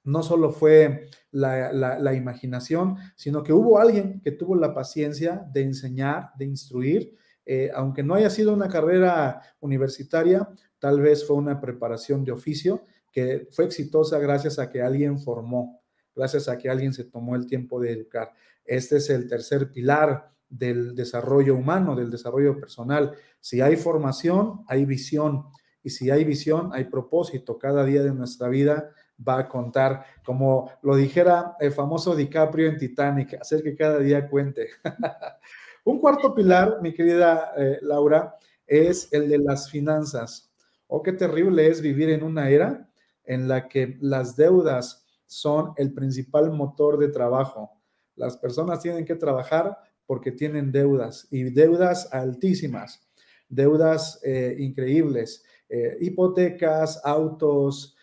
[0.03, 5.61] no solo fue la, la, imaginación, sino que hubo alguien que tuvo la paciencia de
[5.61, 10.47] enseñar, de instruir eh, aunque no haya sido una carrera universitaria,
[10.79, 15.82] tal vez fue una preparación de oficio que fue exitosa gracias a que alguien formó,
[16.15, 18.32] gracias a que alguien se tomó el tiempo de educar.
[18.65, 23.13] Este es el tercer pilar del desarrollo humano, del desarrollo personal.
[23.39, 25.45] Si hay formación, hay visión.
[25.84, 27.60] Y si hay visión, hay propósito.
[27.60, 28.91] Cada día de nuestra vida
[29.25, 34.29] va a contar, como lo dijera el famoso DiCaprio en Titanic, hacer que cada día
[34.29, 34.69] cuente.
[35.85, 40.49] Un cuarto pilar, mi querida eh, Laura, es el de las finanzas.
[40.87, 42.89] Oh, qué terrible es vivir en una era
[43.25, 47.81] en la que las deudas son el principal motor de trabajo.
[48.15, 53.05] Las personas tienen que trabajar porque tienen deudas y deudas altísimas,
[53.49, 57.97] deudas eh, increíbles, eh, hipotecas, autos,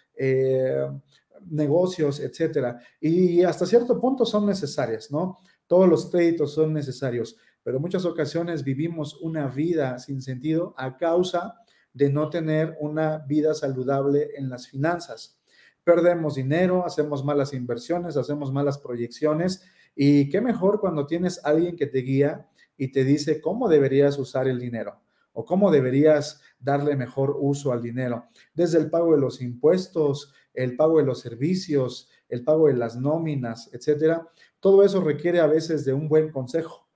[1.48, 2.78] negocios, etcétera.
[3.00, 5.38] Y hasta cierto punto son necesarias, ¿no?
[5.66, 10.96] Todos los créditos son necesarios pero en muchas ocasiones vivimos una vida sin sentido a
[10.96, 11.54] causa
[11.92, 15.40] de no tener una vida saludable en las finanzas.
[15.84, 21.86] Perdemos dinero, hacemos malas inversiones, hacemos malas proyecciones y qué mejor cuando tienes alguien que
[21.86, 25.00] te guía y te dice cómo deberías usar el dinero
[25.32, 30.76] o cómo deberías darle mejor uso al dinero, desde el pago de los impuestos, el
[30.76, 34.28] pago de los servicios, el pago de las nóminas, etcétera.
[34.58, 36.89] Todo eso requiere a veces de un buen consejo.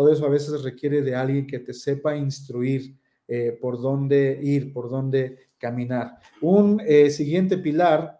[0.00, 2.96] Todo eso a veces requiere de alguien que te sepa instruir
[3.28, 6.18] eh, por dónde ir, por dónde caminar.
[6.40, 8.18] Un eh, siguiente pilar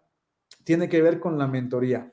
[0.62, 2.12] tiene que ver con la mentoría.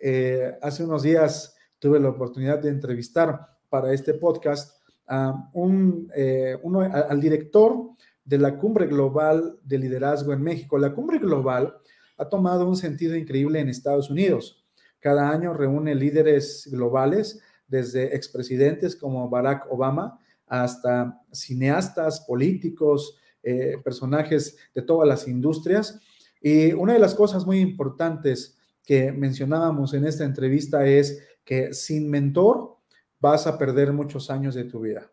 [0.00, 7.20] Eh, hace unos días tuve la oportunidad de entrevistar para este podcast a un, al
[7.20, 7.90] director
[8.24, 10.78] de la Cumbre Global de Liderazgo en México.
[10.78, 11.74] La Cumbre Global
[12.16, 14.64] ha tomado un sentido increíble en Estados Unidos.
[15.00, 17.42] Cada año reúne líderes globales,
[17.74, 25.98] desde expresidentes como Barack Obama hasta cineastas, políticos, eh, personajes de todas las industrias.
[26.40, 32.08] Y una de las cosas muy importantes que mencionábamos en esta entrevista es que sin
[32.08, 32.76] mentor
[33.18, 35.10] vas a perder muchos años de tu vida.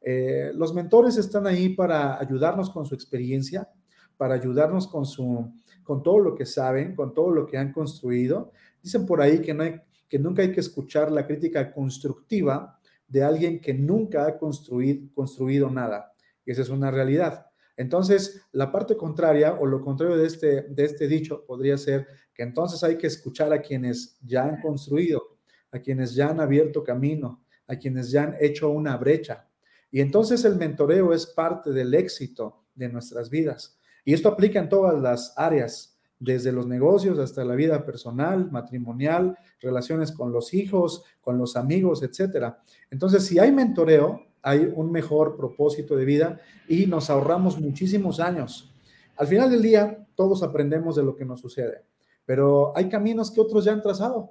[0.00, 3.68] Eh, los mentores están ahí para ayudarnos con su experiencia,
[4.16, 5.52] para ayudarnos con, su,
[5.84, 8.50] con todo lo que saben, con todo lo que han construido.
[8.82, 13.22] Dicen por ahí que, no hay, que nunca hay que escuchar la crítica constructiva de
[13.22, 16.12] alguien que nunca ha construido, construido nada.
[16.44, 17.46] Esa es una realidad.
[17.76, 22.42] Entonces, la parte contraria o lo contrario de este, de este dicho podría ser que
[22.42, 25.38] entonces hay que escuchar a quienes ya han construido,
[25.70, 29.48] a quienes ya han abierto camino, a quienes ya han hecho una brecha.
[29.92, 33.78] Y entonces el mentoreo es parte del éxito de nuestras vidas.
[34.04, 35.89] Y esto aplica en todas las áreas,
[36.20, 42.02] desde los negocios hasta la vida personal, matrimonial, relaciones con los hijos, con los amigos,
[42.02, 42.62] etcétera.
[42.90, 48.72] Entonces, si hay mentoreo, hay un mejor propósito de vida y nos ahorramos muchísimos años.
[49.16, 51.84] Al final del día, todos aprendemos de lo que nos sucede,
[52.26, 54.30] pero hay caminos que otros ya han trazado,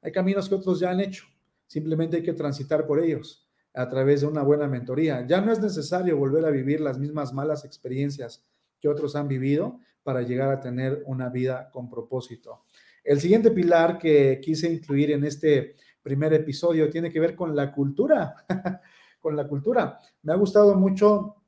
[0.00, 1.24] hay caminos que otros ya han hecho.
[1.66, 5.26] Simplemente hay que transitar por ellos a través de una buena mentoría.
[5.26, 8.42] Ya no es necesario volver a vivir las mismas malas experiencias
[8.80, 12.66] que otros han vivido para llegar a tener una vida con propósito.
[13.02, 17.72] El siguiente pilar que quise incluir en este primer episodio tiene que ver con la
[17.72, 18.36] cultura,
[19.20, 19.98] con la cultura.
[20.22, 21.42] Me ha gustado mucho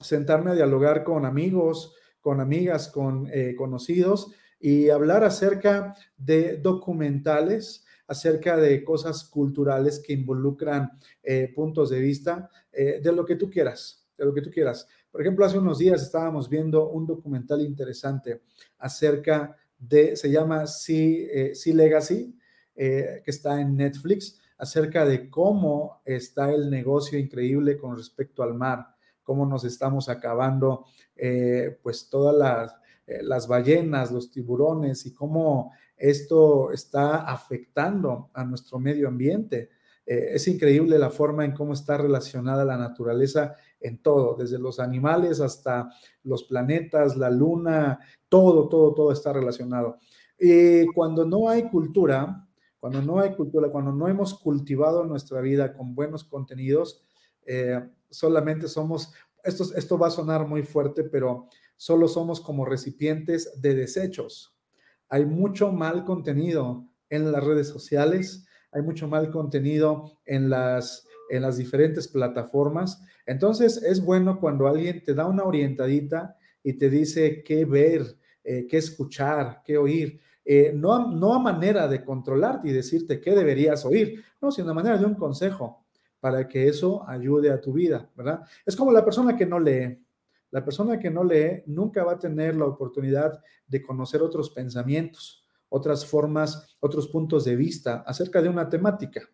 [0.00, 7.84] sentarme a dialogar con amigos, con amigas, con eh, conocidos y hablar acerca de documentales,
[8.08, 10.90] acerca de cosas culturales que involucran
[11.22, 14.86] eh, puntos de vista, eh, de lo que tú quieras, lo que tú quieras.
[15.10, 18.42] Por ejemplo, hace unos días estábamos viendo un documental interesante
[18.78, 22.36] acerca de, se llama Sea, eh, Legacy,
[22.76, 28.54] eh, que está en Netflix, acerca de cómo está el negocio increíble con respecto al
[28.54, 30.84] mar, cómo nos estamos acabando,
[31.16, 32.76] eh, pues todas las,
[33.22, 39.70] las ballenas, los tiburones y cómo esto está afectando a nuestro medio ambiente.
[40.06, 45.40] es increíble la forma en cómo está relacionada la naturaleza en todo, desde los animales
[45.40, 45.90] hasta
[46.22, 49.98] los planetas, la luna, todo, todo, todo está relacionado.
[50.38, 52.46] Y cuando no hay cultura,
[52.78, 57.04] cuando no hay cultura, cuando no hemos cultivado nuestra vida con buenos contenidos,
[57.44, 59.12] eh, solamente somos,
[59.44, 64.56] esto, esto va a sonar muy fuerte, pero solo somos como recipientes de desechos.
[65.08, 71.42] Hay mucho mal contenido en las redes sociales, hay mucho mal contenido en las en
[71.42, 73.02] las diferentes plataformas.
[73.24, 78.02] Entonces es bueno cuando alguien te da una orientadita y te dice qué ver,
[78.44, 80.20] eh, qué escuchar, qué oír.
[80.44, 84.74] Eh, no, no a manera de controlarte y decirte qué deberías oír, no, sino a
[84.74, 85.84] manera de un consejo
[86.18, 88.42] para que eso ayude a tu vida, ¿verdad?
[88.66, 90.04] Es como la persona que no lee.
[90.50, 95.46] La persona que no lee nunca va a tener la oportunidad de conocer otros pensamientos,
[95.68, 99.28] otras formas, otros puntos de vista acerca de una temática.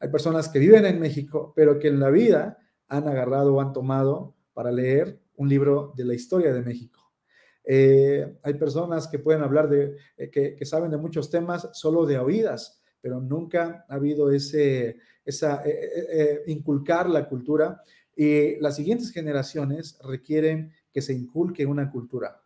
[0.00, 3.72] Hay personas que viven en México, pero que en la vida han agarrado o han
[3.72, 7.12] tomado para leer un libro de la historia de México.
[7.64, 12.18] Eh, hay personas que pueden hablar de, eh, que, saben de muchos temas solo de
[12.18, 17.80] oídas, pero nunca ha habido ese, esa, eh, inculcar la cultura
[18.14, 22.42] y las siguientes generaciones requieren que se inculque una cultura,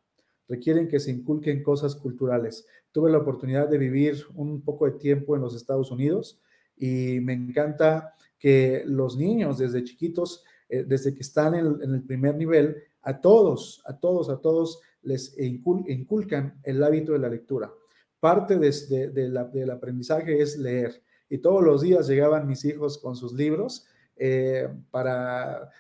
[0.49, 2.66] requieren que se inculquen cosas culturales.
[2.92, 6.40] Tuve la oportunidad de vivir un poco de tiempo en los Estados Unidos
[6.79, 12.37] y me encanta que los niños desde chiquitos, eh, desde que están en el, primer
[12.37, 17.73] nivel, a todos, a todos, a todos les inculcan el hábito de la lectura.
[18.21, 21.03] Parte de, del aprendizaje es leer.
[21.31, 23.87] Y todos los días llegaban mis hijos con sus libros
[24.17, 25.71] eh, para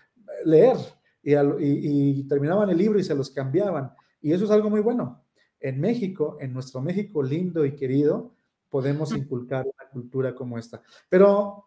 [0.44, 0.76] leer.
[1.22, 3.92] y, terminaban el libro y se los cambiaban.
[4.20, 5.24] Y eso es algo muy bueno.
[5.60, 8.34] En México, en nuestro México lindo y querido,
[8.68, 10.82] podemos inculcar una cultura como esta.
[11.08, 11.66] Pero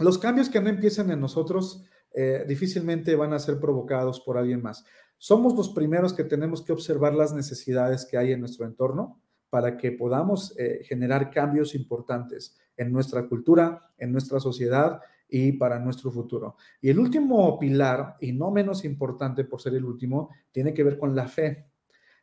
[0.00, 4.62] los cambios que no empiezan en nosotros eh, difícilmente van a ser provocados por alguien
[4.62, 4.84] más.
[5.18, 9.76] Somos los primeros que tenemos que observar las necesidades que hay en nuestro entorno para
[9.76, 16.10] que podamos eh, generar cambios importantes en nuestra cultura, en nuestra sociedad y para nuestro
[16.10, 16.56] futuro.
[16.80, 20.98] Y el último pilar, y no menos importante por ser el último, tiene que ver
[20.98, 21.68] con la fe.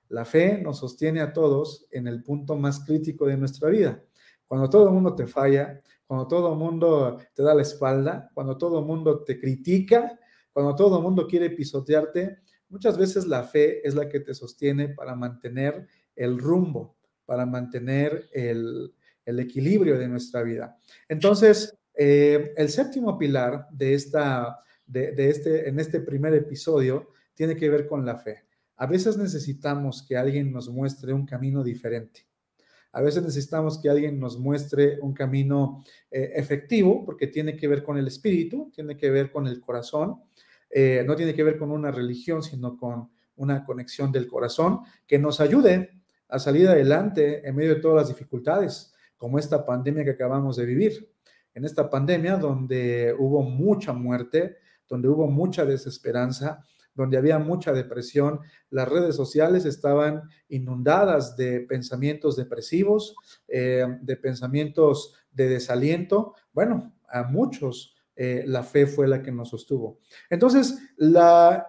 [0.10, 4.04] La fe nos sostiene a todos en el punto más crítico de nuestra vida.
[4.52, 8.58] Cuando todo el mundo te falla, cuando todo el mundo te da la espalda, cuando
[8.58, 10.20] todo el mundo te critica,
[10.52, 14.90] cuando todo el mundo quiere pisotearte, muchas veces la fe es la que te sostiene
[14.90, 15.88] para mantener
[16.18, 18.94] el rumbo, para mantener el,
[19.26, 20.78] equilibrio de nuestra vida.
[21.08, 27.70] Entonces, eh, el séptimo pilar de esta, de, este, en este primer episodio tiene que
[27.70, 28.44] ver con la fe.
[28.76, 32.31] A veces necesitamos que alguien nos muestre un camino diferente.
[32.94, 37.84] A veces necesitamos que alguien nos muestre un camino eh, efectivo porque tiene que ver
[37.84, 40.22] con el espíritu, tiene que ver con el corazón,
[40.70, 45.20] eh, no tiene que ver con una religión, sino con una conexión del corazón que
[45.20, 50.12] nos ayude a salir adelante en medio de todas las dificultades, como esta pandemia que
[50.12, 51.12] acabamos de vivir.
[51.54, 58.42] En esta pandemia donde hubo mucha muerte, donde hubo mucha desesperanza, donde había mucha depresión,
[58.70, 63.16] las redes sociales estaban inundadas de pensamientos depresivos,
[63.48, 66.36] eh, de pensamientos de desaliento.
[66.54, 70.00] Bueno, a muchos eh, la fe fue la que nos sostuvo.
[70.30, 70.78] Entonces,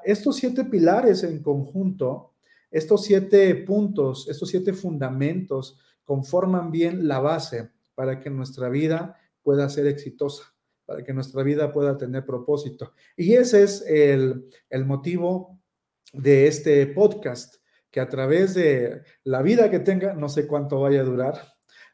[0.05, 2.35] estos siete pilares en conjunto,
[2.71, 9.69] estos siete puntos, estos siete fundamentos conforman bien la base para que nuestra vida pueda
[9.69, 10.53] ser exitosa
[10.85, 12.93] para que nuestra vida pueda tener propósito.
[13.17, 14.51] Y ese es el,
[14.85, 15.61] motivo
[16.13, 17.57] de este podcast,
[17.91, 21.43] que a través de la vida que tenga, no sé cuánto vaya a durar,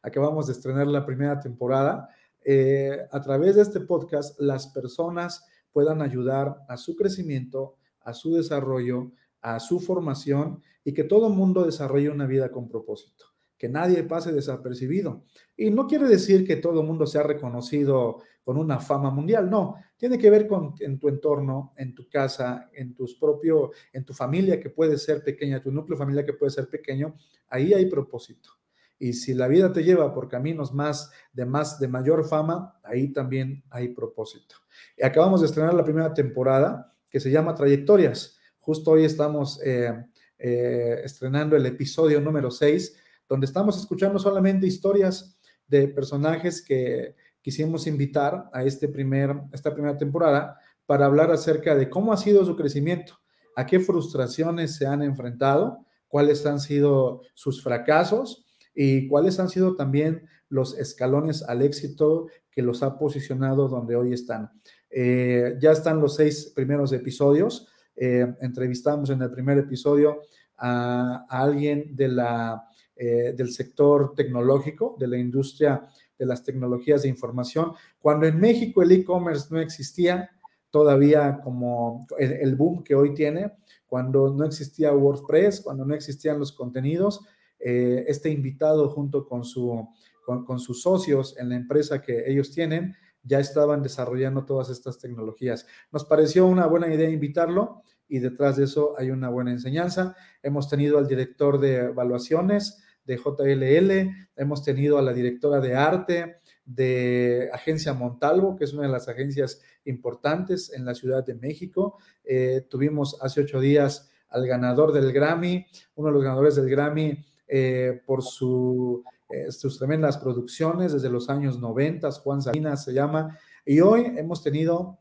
[0.02, 2.08] acabamos de estrenar la primera temporada,
[2.44, 8.34] eh, a través de este podcast las personas puedan ayudar a su crecimiento, a su
[8.34, 13.68] desarrollo, a su formación y que todo el mundo desarrolle una vida con propósito que
[13.68, 15.24] nadie pase desapercibido.
[15.56, 19.74] Y no quiere decir que todo el mundo sea reconocido con una fama mundial, no,
[19.98, 24.14] tiene que ver con en tu entorno, en tu casa, en tus propio, en tu
[24.14, 27.14] familia que puede ser pequeña, tu núcleo familiar que puede ser pequeño,
[27.48, 28.50] ahí hay propósito.
[28.98, 33.12] Y si la vida te lleva por caminos más de más de mayor fama, ahí
[33.12, 34.56] también hay propósito.
[34.96, 38.38] Y acabamos de estrenar la primera temporada que se llama Trayectorias.
[38.60, 39.92] Justo hoy estamos eh,
[40.38, 42.96] eh, estrenando el episodio número 6
[43.28, 45.36] donde estamos escuchando solamente historias
[45.66, 51.90] de personajes que quisimos invitar a este primer, esta primera temporada para hablar acerca de
[51.90, 53.18] cómo ha sido su crecimiento,
[53.54, 59.76] a qué frustraciones se han enfrentado, cuáles han sido sus fracasos y cuáles han sido
[59.76, 64.50] también los escalones al éxito que los ha posicionado donde hoy están.
[64.90, 67.68] Eh, ya están los seis primeros episodios.
[67.94, 70.22] Eh, entrevistamos en el primer episodio
[70.56, 72.67] a alguien de la
[72.98, 77.72] eh, del sector tecnológico, de la industria de las tecnologías de información.
[78.00, 80.30] Cuando en México el e-commerce no existía
[80.70, 83.52] todavía como el, boom que hoy tiene,
[83.86, 87.24] cuando no existía WordPress, cuando no existían los contenidos,
[87.60, 89.88] eh, este invitado junto con, su,
[90.24, 95.66] con sus socios en la empresa que ellos tienen, ya estaban desarrollando todas estas tecnologías.
[95.92, 100.16] Nos pareció una buena idea invitarlo y detrás de eso hay una buena enseñanza.
[100.42, 106.36] Hemos tenido al director de evaluaciones, de JLL, hemos tenido a la directora de arte
[106.68, 111.96] de Agencia Montalvo, que es una de las agencias importantes en la Ciudad de México.
[112.22, 115.64] Eh, tuvimos hace ocho días al ganador del Grammy,
[115.94, 121.30] uno de los ganadores del Grammy eh, por su, eh, sus tremendas producciones desde los
[121.30, 124.98] años 90, Juan Salinas se llama, y hoy hemos tenido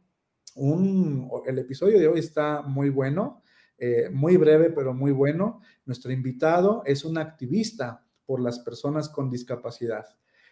[0.56, 3.44] un, el episodio de hoy está muy bueno,
[4.12, 5.62] muy breve, pero muy bueno.
[5.86, 10.06] Nuestro invitado es un activista por las personas con discapacidad.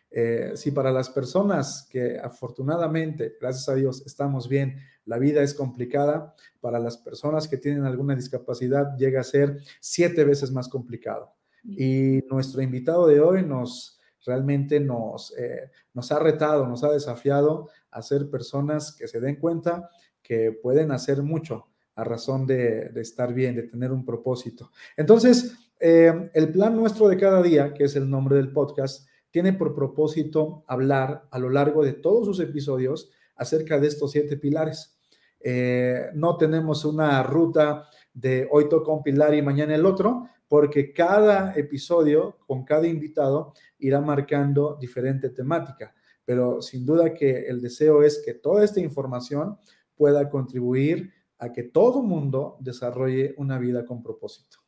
[0.09, 5.53] Eh, si para las personas que afortunadamente, gracias a Dios, estamos bien, la vida es
[5.53, 11.35] complicada, para las personas que tienen alguna discapacidad llega a ser siete veces más complicado.
[11.63, 17.69] Y nuestro invitado de hoy nos realmente nos, eh, nos ha retado, nos ha desafiado
[17.91, 19.89] a ser personas que se den cuenta
[20.21, 24.71] que pueden hacer mucho a razón de, estar bien, de tener un propósito.
[24.97, 29.53] Entonces, eh, el plan nuestro de cada día, que es el nombre del podcast, tiene
[29.53, 34.97] por propósito hablar a lo largo de todos sus episodios acerca de estos siete pilares.
[35.41, 40.93] Eh, no tenemos una ruta de hoy toca un pilar y mañana el otro, porque
[40.93, 45.93] cada episodio con cada invitado irá marcando diferente temática.
[46.23, 49.57] Pero sin duda que el deseo es que toda esta información
[49.95, 54.64] pueda contribuir a que todo mundo desarrolle una vida con propósito.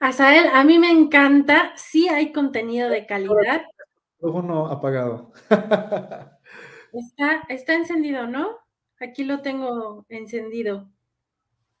[0.00, 3.66] Asael, a mí me encanta, sí hay contenido de calidad.
[4.18, 5.32] Luego no apagado.
[6.92, 8.58] Está, está encendido, ¿no?
[8.98, 10.90] Aquí lo tengo encendido.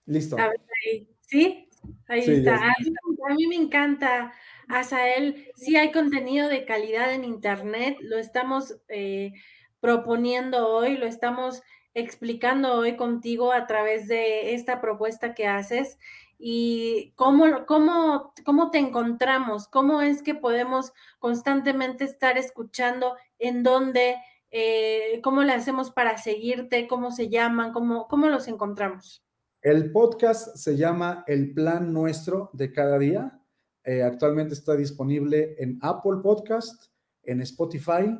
[0.06, 0.38] Listo.
[0.38, 1.08] A ver, ahí.
[1.20, 1.68] ¿Sí?
[2.06, 2.60] Ahí está.
[2.62, 4.32] A mí me encanta,
[4.68, 5.50] Asael.
[5.56, 7.96] Sí hay contenido de calidad en Internet.
[8.02, 9.32] Lo estamos eh,
[9.80, 11.60] proponiendo hoy, lo estamos
[11.94, 15.98] explicando hoy contigo a través de esta propuesta que haces
[16.42, 24.16] y cómo, cómo, cómo te encontramos, cómo es que podemos constantemente estar escuchando en dónde,
[24.50, 29.22] eh, cómo le hacemos para seguirte, cómo se llaman, cómo, cómo los encontramos.
[29.60, 33.38] El podcast se llama El Plan Nuestro de cada día.
[33.84, 36.86] Eh, actualmente está disponible en Apple Podcast,
[37.22, 38.16] en Spotify,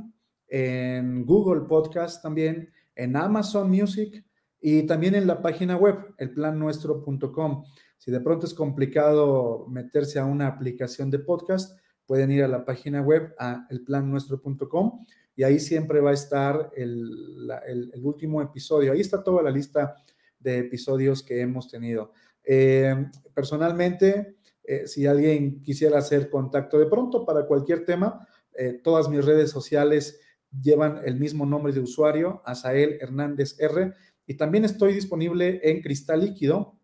[0.46, 4.22] en Google Podcast también, en Amazon Music
[4.60, 7.64] y también en la página web, elplannuestro.com.
[8.00, 12.64] Si de pronto es complicado meterse a una aplicación de podcast, pueden ir a la
[12.64, 15.04] página web, a elplannuestro.com,
[15.36, 18.92] y ahí siempre va a estar el, último episodio.
[18.92, 19.96] Ahí está toda la lista
[20.38, 22.12] de episodios que hemos tenido.
[22.42, 29.10] Eh, personalmente, eh, si alguien quisiera hacer contacto de pronto para cualquier tema, eh, todas
[29.10, 30.18] mis redes sociales
[30.58, 33.92] llevan el mismo nombre de usuario, Asael Hernández R,
[34.26, 36.79] y también estoy disponible en Cristal Líquido,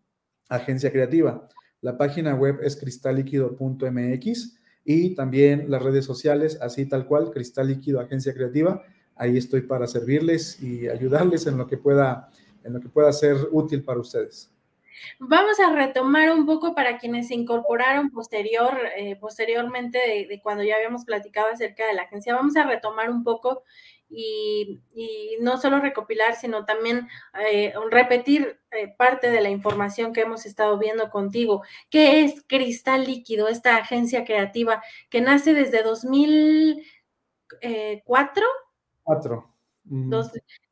[0.49, 1.47] Agencia Creativa.
[1.81, 7.99] La página web es cristalliquido.mx y también las redes sociales, así tal cual, Cristal Líquido,
[7.99, 8.83] Agencia Creativa.
[9.15, 12.29] Ahí estoy para servirles y ayudarles en lo que pueda
[12.67, 14.51] en lo que pueda ser útil para ustedes.
[15.19, 20.75] Vamos a retomar un poco para quienes se incorporaron posterior, eh, posteriormente de, cuando ya
[20.75, 22.35] habíamos platicado acerca de la agencia.
[22.35, 23.63] Vamos a retomar un poco
[24.09, 24.81] y,
[25.41, 27.07] no solo recopilar, sino también
[27.51, 31.63] eh, repetir eh, parte de la información que hemos estado viendo contigo.
[31.89, 38.45] ¿Qué es Cristal Líquido, esta agencia creativa que nace desde 2004?
[39.03, 39.57] Cuatro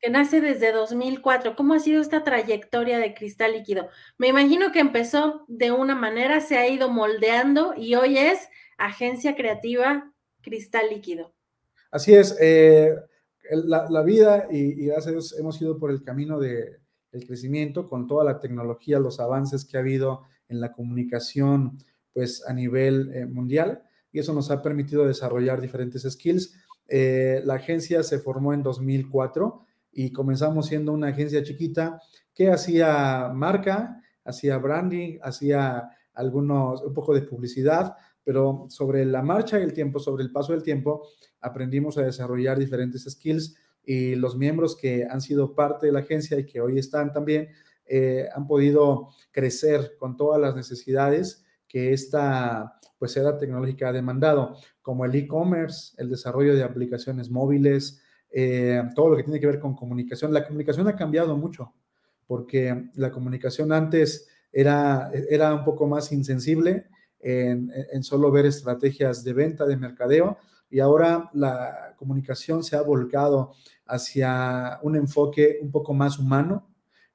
[0.02, 1.56] que nace desde 2004.
[1.56, 3.90] ¿Cómo ha sido esta trayectoria de Cristal Líquido?
[4.18, 9.36] Me imagino que empezó de una manera, se ha ido moldeando y hoy es Agencia
[9.36, 10.12] Creativa
[10.42, 11.34] Cristal Líquido.
[11.92, 12.94] Así es, eh,
[13.52, 16.80] la, vida y, gracias hemos ido por el camino del
[17.28, 21.78] crecimiento con toda la tecnología, los avances que ha habido en la comunicación
[22.14, 26.56] pues a nivel eh, mundial y eso nos ha permitido desarrollar diferentes skills.
[26.88, 32.02] Eh, la agencia se formó en 2004 y comenzamos siendo una agencia chiquita
[32.34, 37.96] que hacía marca, hacía branding, hacía algunos, un poco de publicidad,
[38.26, 41.08] pero sobre la marcha y el tiempo, sobre el paso del tiempo,
[41.40, 43.56] aprendimos a desarrollar diferentes skills
[43.86, 47.50] y los miembros que han sido parte de la agencia y que hoy están también
[47.86, 54.58] eh, han podido crecer con todas las necesidades que esta pues era tecnológica ha demandado,
[54.82, 58.02] como el e-commerce, el desarrollo de aplicaciones móviles,
[58.32, 60.34] eh, todo lo que tiene que ver con comunicación.
[60.34, 61.74] La comunicación ha cambiado mucho,
[62.26, 66.88] porque la comunicación antes era, era un poco más insensible
[67.26, 70.38] en, en solo ver estrategias de venta, de mercadeo,
[70.70, 73.54] y ahora la comunicación se ha volcado
[73.86, 76.68] hacia un enfoque un poco más humano.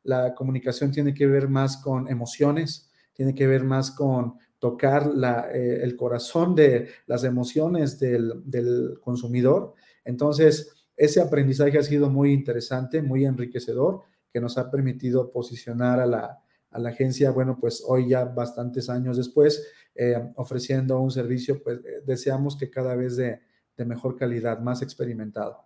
[0.03, 5.11] La comunicación tiene que ver más con emociones, tiene que ver más con tocar
[5.53, 9.75] eh, el corazón de las emociones del, consumidor.
[10.05, 14.03] Entonces, ese aprendizaje ha sido muy interesante, muy enriquecedor,
[14.33, 16.43] que nos ha permitido posicionar a la,
[16.87, 22.57] agencia, bueno, pues hoy ya bastantes años después, eh, ofreciendo un servicio, pues eh, deseamos
[22.57, 23.41] que cada vez de,
[23.87, 25.65] mejor calidad, más experimentado.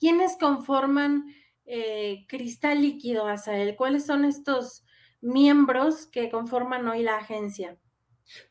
[0.00, 1.26] ¿Quiénes conforman
[2.26, 3.76] Cristal Líquido, Asael?
[3.76, 4.84] ¿Cuáles son estos
[5.20, 7.78] miembros que conforman hoy la agencia?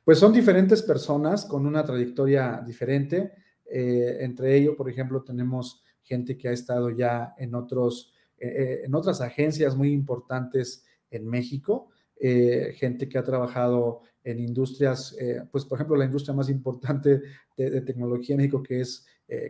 [0.04, 3.32] Pues son diferentes personas con una trayectoria diferente.
[3.66, 8.82] Eh, entre ellos, por ejemplo, tenemos gente que ha estado ya en, otros, eh, eh,
[8.86, 11.90] en otras agencias muy importantes en México,
[12.20, 15.16] gente que ha trabajado en industrias,
[15.52, 17.22] pues por ejemplo, la industria más importante
[17.56, 19.06] de, tecnología en México, que es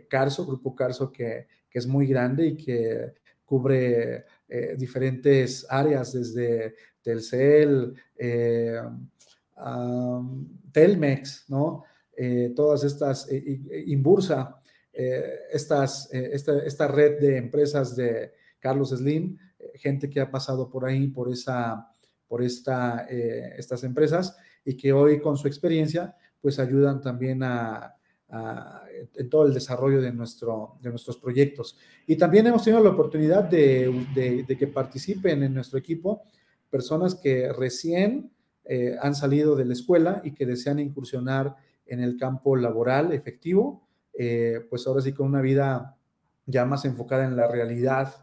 [0.08, 3.14] Carso, Grupo Carso, que, que, es muy grande y que
[3.44, 4.24] cubre
[4.76, 6.74] diferentes áreas desde
[7.08, 8.82] Telcel, eh,
[10.72, 11.84] Telmex, ¿no?
[12.14, 14.60] Eh, todas estas, eh, Inbursa,
[14.92, 19.38] estas, esta, red de empresas de, Carlos Slim,
[19.74, 21.88] gente que ha pasado por ahí, por, esa,
[22.26, 24.36] por esta, estas empresas
[24.68, 27.94] y que hoy con su experiencia pues ayudan también a,
[29.14, 31.78] en todo el desarrollo de, nuestro, de nuestros proyectos.
[32.06, 36.22] Y también hemos tenido la oportunidad de, que participen en nuestro equipo
[36.68, 38.30] personas que recién
[38.66, 41.56] eh, han salido de la escuela y que desean incursionar
[41.86, 45.96] en el campo laboral efectivo, eh, pues ahora sí con una vida
[46.44, 48.14] ya más enfocada en la realidad,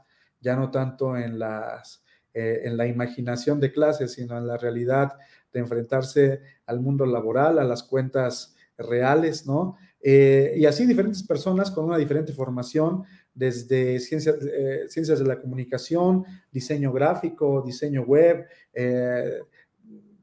[0.42, 2.05] ya no tanto en, las,
[2.38, 5.14] eh, en la imaginación de clases, sino en la realidad
[5.54, 9.78] de enfrentarse al mundo laboral, a las cuentas reales, ¿no?
[10.02, 15.40] Eh, y así diferentes personas con una diferente formación, desde ciencias, eh, ciencias de la
[15.40, 18.46] comunicación, diseño gráfico, diseño web,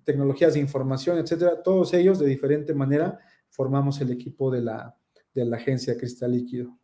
[0.04, 4.94] tecnologías de información, etcétera, todos ellos de diferente manera formamos el equipo de la,
[5.34, 6.76] de la agencia Cristal Líquido.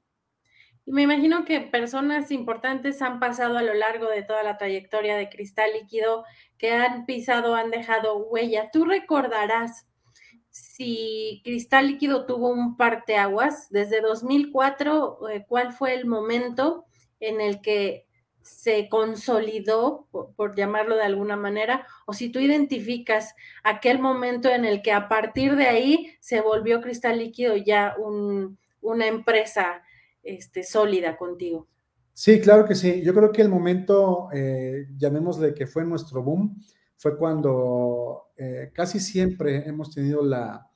[0.89, 5.19] Y me imagino que personas importantes han pasado a lo largo de toda la trayectoria
[5.19, 6.25] de Cristal Líquido,
[6.57, 8.71] que han pisado, han dejado huella.
[8.73, 9.87] Tú recordarás
[10.49, 16.87] si Cristal Líquido tuvo un parteaguas desde 2004, eh, ¿cuál fue el momento
[17.21, 18.07] en el que
[18.41, 24.81] se consolidó, por, llamarlo de alguna manera, o si tú identificas aquel momento en el
[24.81, 27.95] que a partir de ahí se volvió Cristal Líquido ya
[28.81, 29.83] una empresa
[30.37, 31.69] este, sólida contigo.
[32.13, 33.01] Sí, claro que sí.
[33.03, 36.61] Yo creo que el momento, eh, llamémosle que fue nuestro boom,
[36.97, 40.69] fue cuando eh, casi siempre hemos tenido la,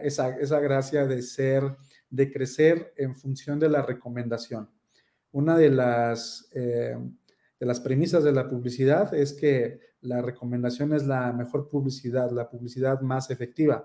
[0.00, 1.64] esa, gracia de ser,
[2.08, 4.70] de crecer en función de la recomendación.
[5.32, 6.96] Una de las, eh,
[7.58, 12.48] de las premisas de la publicidad es que la recomendación es la mejor publicidad, la
[12.48, 13.84] publicidad más efectiva.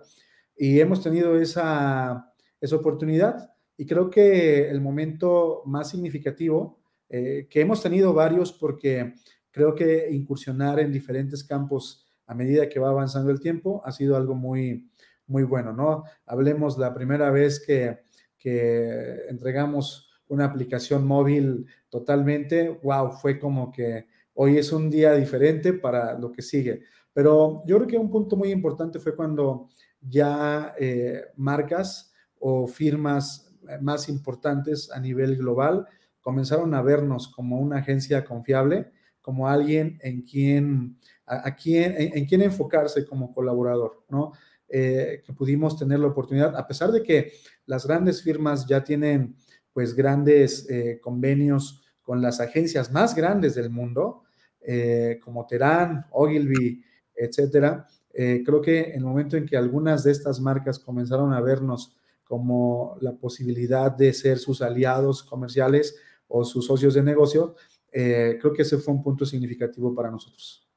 [0.55, 2.31] Y hemos tenido esa,
[2.61, 9.13] esa oportunidad y creo que el momento más significativo, eh, que hemos tenido varios porque
[9.51, 14.17] creo que incursionar en diferentes campos a medida que va avanzando el tiempo ha sido
[14.17, 14.89] algo muy,
[15.27, 16.03] muy bueno, ¿no?
[16.25, 17.99] Hablemos la primera vez que,
[18.37, 25.73] que entregamos una aplicación móvil totalmente, wow, fue como que hoy es un día diferente
[25.73, 26.81] para lo que sigue.
[27.13, 29.69] Pero yo creo que un punto muy importante fue cuando
[30.01, 33.44] ya eh, marcas o firmas
[33.81, 35.87] más importantes a nivel global
[36.25, 38.91] comenzaron a vernos como una agencia confiable,
[39.21, 44.33] como alguien en quien, a, quien, en, quien enfocarse como colaborador, ¿no?
[44.67, 47.31] Eh, pudimos tener la oportunidad, a pesar de que
[47.67, 49.35] las grandes firmas ya tienen
[49.71, 54.23] pues grandes eh, convenios con las agencias más grandes del mundo,
[54.61, 56.83] eh, como Terán, Ogilvy,
[57.15, 61.95] etcétera, creo que en el momento en que algunas de estas marcas comenzaron a vernos
[62.25, 65.95] como la posibilidad de ser sus aliados comerciales
[66.27, 67.55] o sus socios de negocio,
[67.91, 70.67] eh, creo que ese fue un punto significativo para nosotros.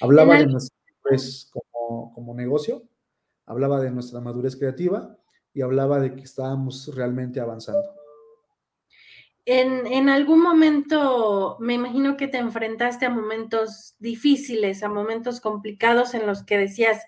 [0.00, 2.84] Hablaba de nuestra madurez como, como negocio,
[3.44, 5.18] hablaba de nuestra madurez creativa
[5.52, 7.94] y hablaba de que estábamos realmente avanzando.
[9.46, 16.14] En, en, algún momento, me imagino que te enfrentaste a momentos difíciles, a momentos complicados
[16.14, 17.02] en los que decías,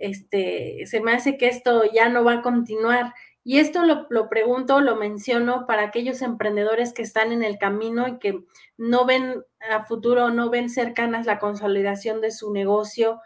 [0.00, 3.14] este, se me hace que esto ya no va a continuar.
[3.44, 8.08] Y esto lo, lo, pregunto, lo menciono para aquellos emprendedores que están en el camino
[8.08, 8.44] y que
[8.76, 13.20] no ven a futuro, no ven cercanas la consolidación de su negocio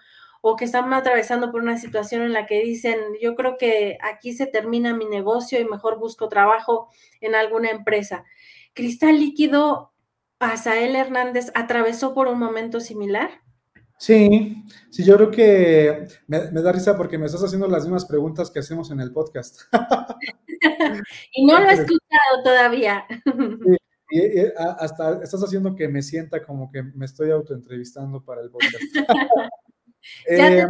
[0.46, 4.34] o que están atravesando por una situación en la que dicen, yo creo que aquí
[4.34, 6.90] se termina mi negocio y mejor busco trabajo
[7.22, 8.24] en alguna empresa.
[8.74, 9.94] Cristal Líquido,
[10.40, 13.40] Asael Hernández, ¿atravesó por un momento similar?
[13.98, 18.50] Sí, sí, yo creo que me, da risa porque me estás haciendo las mismas preguntas
[18.50, 19.60] que hacemos en el podcast.
[21.32, 23.04] y no lo he escuchado todavía.
[24.10, 24.40] y,
[24.78, 28.84] hasta estás haciendo que me sienta como que me estoy autoentrevistando para el podcast.
[30.28, 30.62] Eh,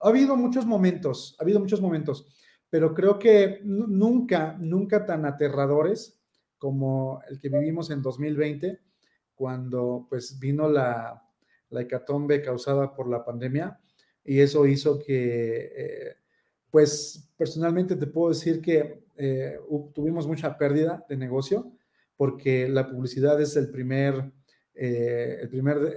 [0.00, 2.24] ha habido muchos momentos, ha habido muchos momentos,
[2.70, 6.22] pero creo que nunca, nunca tan aterradores
[6.56, 8.80] como el que vivimos en 2020,
[9.34, 11.20] cuando pues vino la,
[11.70, 13.78] la hecatombe causada por la pandemia
[14.24, 16.16] y eso hizo que, eh,
[16.70, 19.58] pues personalmente te puedo decir que eh,
[19.94, 21.72] tuvimos mucha pérdida de negocio
[22.16, 24.30] porque la publicidad es el primer,
[24.74, 25.96] eh, el primer,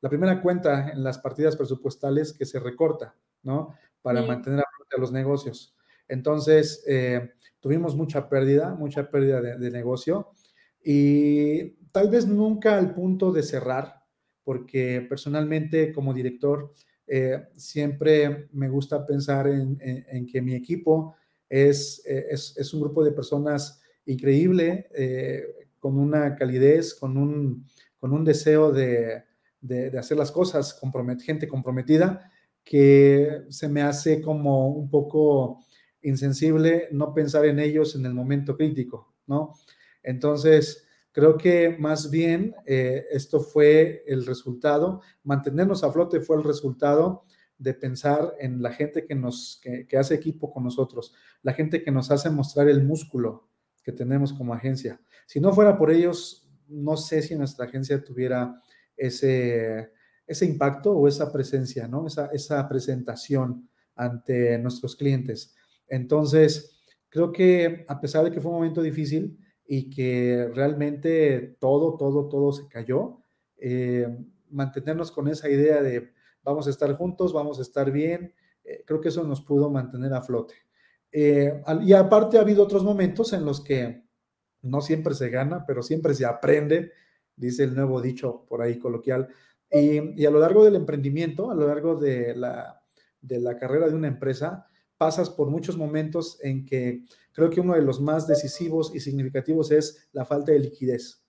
[0.00, 3.74] la primera cuenta en las partidas presupuestales que se recorta, ¿no?
[4.02, 5.76] Para mantener a, los negocios.
[6.08, 6.84] Entonces,
[7.60, 10.32] tuvimos mucha pérdida, mucha pérdida de, de negocio
[10.82, 13.99] y tal vez nunca al punto de cerrar,
[14.50, 16.74] porque personalmente como director
[17.06, 21.14] eh, siempre me gusta pensar en, que mi equipo
[21.48, 27.64] es, es, un grupo de personas increíble, eh, con una calidez, con un,
[28.00, 29.22] con un deseo de,
[29.60, 30.80] de, hacer las cosas,
[31.24, 32.28] gente comprometida,
[32.64, 35.60] que se me hace como un poco
[36.02, 39.54] insensible no pensar en ellos en el momento crítico, ¿no?
[40.02, 46.44] Entonces, creo que más bien eh, esto fue el resultado, mantenernos a flote fue el
[46.44, 47.24] resultado
[47.58, 51.90] de pensar en la gente que nos, que hace equipo con nosotros, la gente que
[51.90, 53.48] nos hace mostrar el músculo
[53.82, 55.00] que tenemos como agencia.
[55.26, 58.62] Si no fuera por ellos, no sé si nuestra agencia tuviera
[58.96, 59.92] ese,
[60.26, 62.06] ese impacto o esa presencia, ¿no?
[62.06, 65.54] Esa, esa presentación ante nuestros clientes.
[65.88, 69.38] Entonces, creo que a pesar de que fue un momento difícil
[69.72, 73.18] y que realmente todo, todo, todo se cayó,
[73.56, 74.04] eh,
[74.48, 76.12] mantenernos con esa idea de
[76.42, 80.12] vamos a estar juntos, vamos a estar bien, eh, creo que eso nos pudo mantener
[80.12, 80.54] a flote.
[81.12, 84.02] Eh, y aparte ha habido otros momentos en los que
[84.62, 86.90] no siempre se gana, pero siempre se aprende,
[87.36, 89.28] dice el nuevo dicho por ahí coloquial.
[89.70, 92.82] Y, a lo largo del emprendimiento, a lo largo de la,
[93.20, 94.66] de la carrera de una empresa,
[95.00, 99.70] pasas por muchos momentos en que creo que uno de los más decisivos y significativos
[99.70, 101.24] es la falta de liquidez.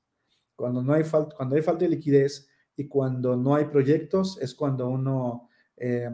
[0.58, 4.54] Cuando, no hay, falta, cuando hay falta de liquidez y cuando no hay proyectos es
[4.54, 5.48] cuando uno
[5.78, 6.10] eh,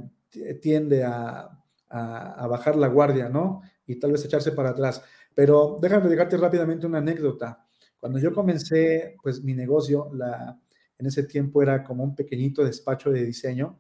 [0.61, 1.49] tiende a,
[1.89, 3.63] a, bajar la guardia, ¿no?
[3.87, 5.01] Y tal vez echarse para atrás.
[5.33, 7.65] Pero déjame dejarte rápidamente una anécdota.
[7.99, 10.61] Cuando yo comencé, pues mi negocio, la,
[10.99, 13.79] en ese tiempo era como un pequeñito despacho de diseño,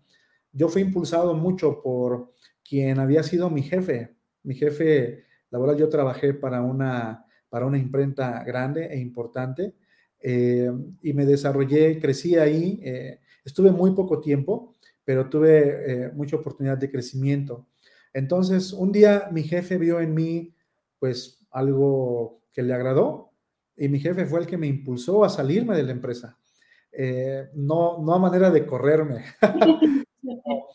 [0.51, 2.33] yo fui impulsado mucho por
[2.67, 4.15] quien había sido mi jefe.
[4.43, 9.73] Mi jefe laboral, yo trabajé para una, para una imprenta grande e importante
[10.19, 16.35] eh, y me desarrollé, crecí ahí, eh, estuve muy poco tiempo, pero tuve eh, mucha
[16.35, 17.67] oportunidad de crecimiento.
[18.13, 20.53] Entonces, un día mi jefe vio en mí,
[20.99, 23.31] pues, algo que le agradó
[23.77, 26.37] y mi jefe fue el que me impulsó a salirme de la empresa.
[27.53, 29.23] No, no a manera de correrme.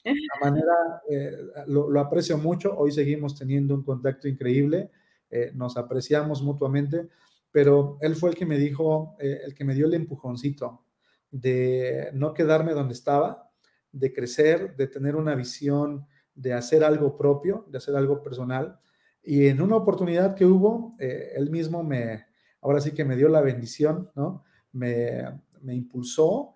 [0.05, 0.73] a manera,
[1.09, 1.33] eh,
[1.67, 4.91] lo, aprecio mucho, hoy seguimos teniendo un contacto increíble,
[5.31, 7.09] eh, nos apreciamos mutuamente,
[7.51, 10.85] pero él fue el que me dijo, el que me dio el empujoncito
[11.31, 13.51] de no quedarme donde estaba,
[13.93, 18.79] de crecer, de tener una visión de hacer algo propio, de hacer algo personal.
[19.23, 22.27] Y en una oportunidad que hubo, eh, él mismo me,
[22.61, 24.45] ahora sí que me dio la bendición, ¿no?
[24.73, 25.23] Me,
[25.61, 26.55] me impulsó.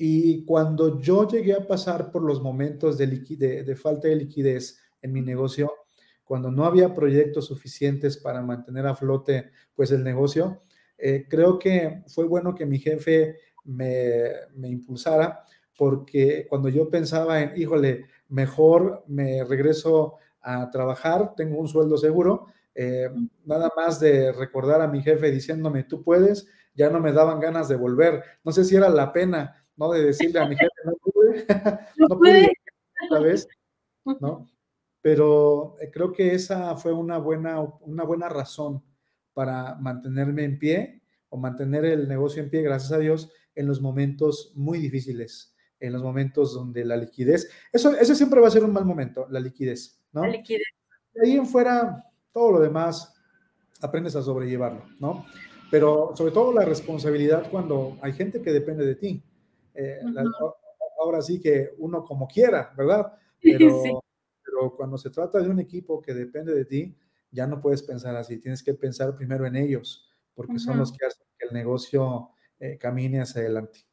[0.00, 5.12] Y cuando yo llegué a pasar por los momentos de, de, falta de liquidez en
[5.12, 5.72] mi negocio,
[6.22, 10.62] cuando no había proyectos suficientes para mantener a flote pues el negocio,
[10.96, 15.44] eh, creo que fue bueno que mi jefe me, me impulsara
[15.76, 22.46] porque cuando yo pensaba en, híjole, mejor me regreso a trabajar, tengo un sueldo seguro,
[22.80, 23.10] eh,
[23.44, 27.68] nada más de recordar a mi jefe diciéndome, tú puedes, ya no me daban ganas
[27.68, 28.22] de volver.
[28.44, 29.90] No sé si era la pena, ¿no?
[29.92, 31.46] De decirle a mi jefe, no pude,
[31.96, 32.52] no, pude
[33.06, 33.48] otra vez,
[34.20, 34.46] ¿no?
[35.00, 38.84] Pero eh, creo que esa fue una buena, una buena razón
[39.32, 43.80] para mantenerme en pie o mantener el negocio en pie, gracias a Dios, en los
[43.80, 48.64] momentos muy difíciles en los momentos donde la liquidez, eso, ese siempre va a ser
[48.64, 50.22] un mal momento, la liquidez, ¿no?
[50.22, 50.66] La liquidez.
[51.14, 53.14] De ahí en fuera, todo lo demás,
[53.80, 55.26] aprendes a sobrellevarlo, ¿no?
[55.70, 59.22] Pero sobre todo la responsabilidad cuando hay gente que depende de ti.
[59.80, 60.00] Eh,
[61.00, 63.12] ahora sí que uno como quiera, ¿verdad?
[63.40, 64.02] Pero,
[64.44, 66.96] pero cuando se trata de un equipo que depende de ti,
[67.30, 71.06] ya no puedes pensar así, tienes que pensar primero en ellos, porque son los que
[71.06, 73.86] hacen que el negocio eh, camine hacia adelante.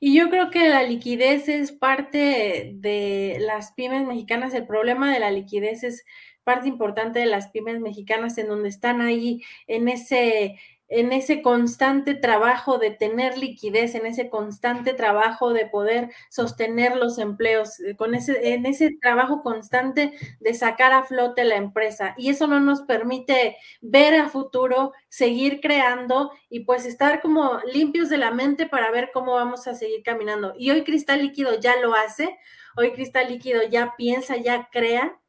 [0.00, 4.54] Y yo creo que la liquidez es parte de las pymes mexicanas.
[4.54, 6.04] El problema de la liquidez es
[6.42, 10.58] parte importante de las pymes mexicanas en donde están ahí en ese
[10.88, 17.18] en ese constante trabajo de tener liquidez, en ese constante trabajo de poder sostener los
[17.18, 22.14] empleos, eh, con ese, en ese trabajo constante de sacar a flote la empresa.
[22.16, 28.08] Y eso no nos permite ver a futuro, seguir creando y pues estar como limpios
[28.08, 30.54] de la mente para ver cómo vamos a seguir caminando.
[30.58, 32.38] Y hoy Cristal Líquido ya lo hace,
[32.76, 35.20] hoy Cristal Líquido ya piensa, ya crea,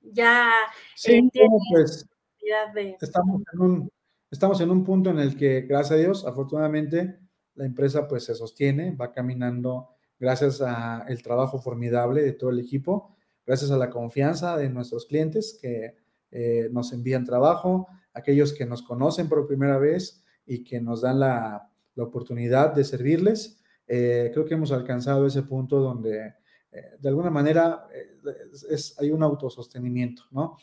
[0.00, 0.52] ya
[0.94, 1.28] sí,
[1.72, 2.06] pues,
[2.74, 2.96] de...
[3.00, 3.90] estamos en un
[4.32, 7.18] estamos en un punto en el que, gracias a Dios, afortunadamente,
[7.54, 13.14] la empresa pues se sostiene, va caminando gracias al trabajo formidable de todo el equipo,
[13.46, 15.96] gracias a la confianza de nuestros clientes que
[16.30, 21.20] eh, nos envían trabajo, aquellos que nos conocen por primera vez y que nos dan
[21.20, 21.68] la,
[21.98, 23.60] oportunidad de servirles.
[23.86, 26.36] Eh, creo que hemos alcanzado ese punto donde
[26.72, 27.86] eh, de alguna manera
[28.98, 30.56] hay un autosostenimiento, ¿no?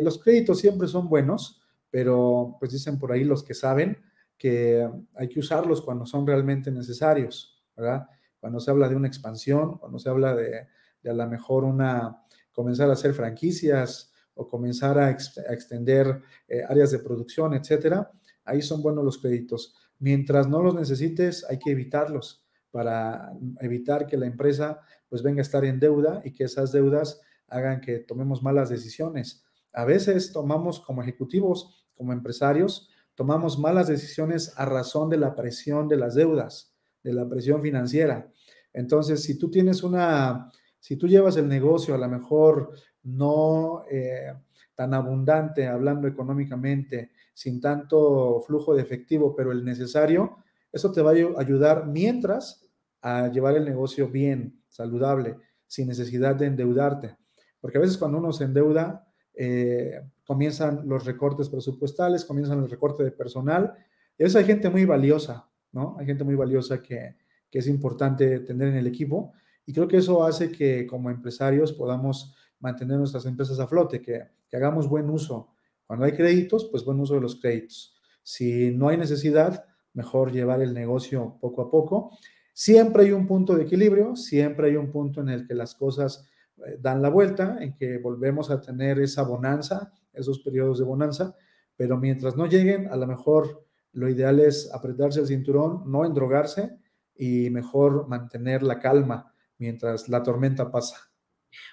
[0.00, 1.60] los créditos siempre son buenos,
[1.96, 3.96] pero pues dicen por ahí los que saben,
[4.36, 8.06] que hay que usarlos cuando son realmente necesarios, ¿verdad?
[8.38, 10.68] Cuando se habla de una expansión, cuando se habla de,
[11.08, 12.22] a lo mejor una,
[12.52, 18.10] comenzar a hacer franquicias o comenzar a, extender eh, áreas de producción, etcétera,
[18.44, 19.74] ahí son buenos los créditos.
[19.98, 25.48] Mientras no los necesites, hay que evitarlos para evitar que la empresa pues venga a
[25.48, 29.46] estar en deuda y que esas deudas hagan que tomemos malas decisiones.
[29.72, 35.88] A veces tomamos como ejecutivos, como empresarios, tomamos malas decisiones a razón de la presión
[35.88, 38.30] de las deudas, de la presión financiera.
[38.72, 42.72] Entonces, si tú tienes una, si tú llevas el negocio a lo mejor
[43.02, 44.34] no eh,
[44.74, 50.36] tan abundante, hablando económicamente, sin tanto flujo de efectivo, pero el necesario,
[50.70, 52.68] eso te va a ayudar mientras
[53.00, 55.36] a llevar el negocio bien, saludable,
[55.66, 57.16] sin necesidad de endeudarte.
[57.60, 63.04] Porque a veces cuando uno se endeuda, eh, comienzan los recortes presupuestales, comienzan el recorte
[63.04, 63.74] de personal.
[64.18, 65.96] Y hay gente muy valiosa, ¿no?
[65.98, 67.16] Hay gente muy valiosa que,
[67.50, 69.32] que es importante tener en el equipo.
[69.64, 74.22] Y creo que eso hace que como empresarios podamos mantener nuestras empresas a flote, que,
[74.48, 75.50] que hagamos buen uso.
[75.86, 77.94] Cuando hay créditos, pues buen uso de los créditos.
[78.22, 82.10] Si no hay necesidad, mejor llevar el negocio poco a poco.
[82.52, 86.26] Siempre hay un punto de equilibrio, siempre hay un punto en el que las cosas
[86.78, 91.36] dan la vuelta, en que volvemos a tener esa bonanza, esos periodos de bonanza,
[91.76, 96.78] pero mientras no lleguen, a lo mejor lo ideal es apretarse el cinturón, no endrogarse
[97.14, 101.10] y mejor mantener la calma mientras la tormenta pasa.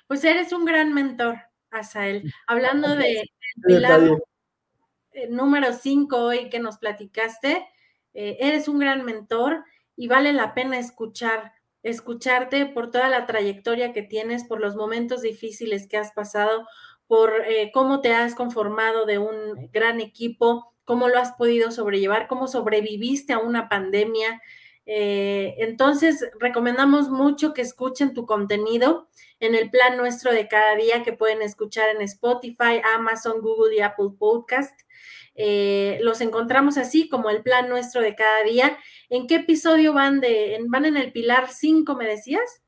[0.07, 1.37] Pues eres un gran mentor,
[1.69, 2.31] Asael.
[2.47, 3.29] Hablando de
[3.65, 4.01] pilar
[5.11, 7.65] eh, número 5 hoy que nos platicaste,
[8.13, 9.63] eh, eres un gran mentor
[9.95, 11.51] y vale la pena escuchar
[11.83, 16.65] escucharte por toda la trayectoria que tienes, por los momentos difíciles que has pasado,
[17.07, 22.27] por eh, cómo te has conformado de un gran equipo, cómo lo has podido sobrellevar,
[22.27, 24.41] cómo sobreviviste a una pandemia.
[24.85, 29.07] Eh, entonces, recomendamos mucho que escuchen tu contenido
[29.39, 33.81] en el plan nuestro de cada día que pueden escuchar en Spotify, Amazon, Google y
[33.81, 34.73] Apple Podcast.
[35.35, 38.77] Eh, los encontramos así como el plan nuestro de cada día.
[39.09, 42.61] ¿En qué episodio van de, van en el pilar 5, me decías?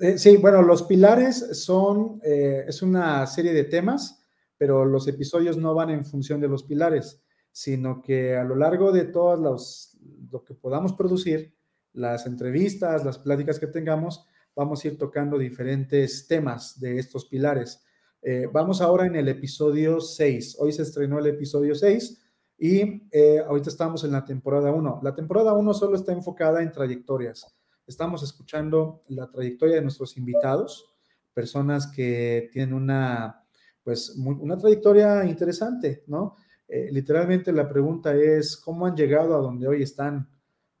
[0.00, 4.22] Eh, sí, bueno, los pilares son, eh, es una serie de temas,
[4.56, 8.92] pero los episodios no van en función de los pilares, sino que a lo largo
[8.92, 9.98] de todos los,
[10.30, 11.54] lo que podamos producir,
[11.94, 14.24] las entrevistas, las pláticas que tengamos,
[14.54, 17.84] vamos a ir tocando diferentes temas de estos pilares.
[18.20, 20.56] Eh, vamos ahora en el episodio 6.
[20.58, 22.20] Hoy se estrenó el episodio 6
[22.58, 25.00] y eh, ahorita estamos en la temporada 1.
[25.02, 27.46] La temporada 1 solo está enfocada en trayectorias.
[27.86, 30.92] Estamos escuchando la trayectoria de nuestros invitados,
[31.32, 33.44] personas que tienen una,
[33.84, 36.34] pues, una trayectoria interesante, ¿no?
[36.66, 40.28] Eh, literalmente la pregunta es, ¿cómo han llegado a donde hoy están?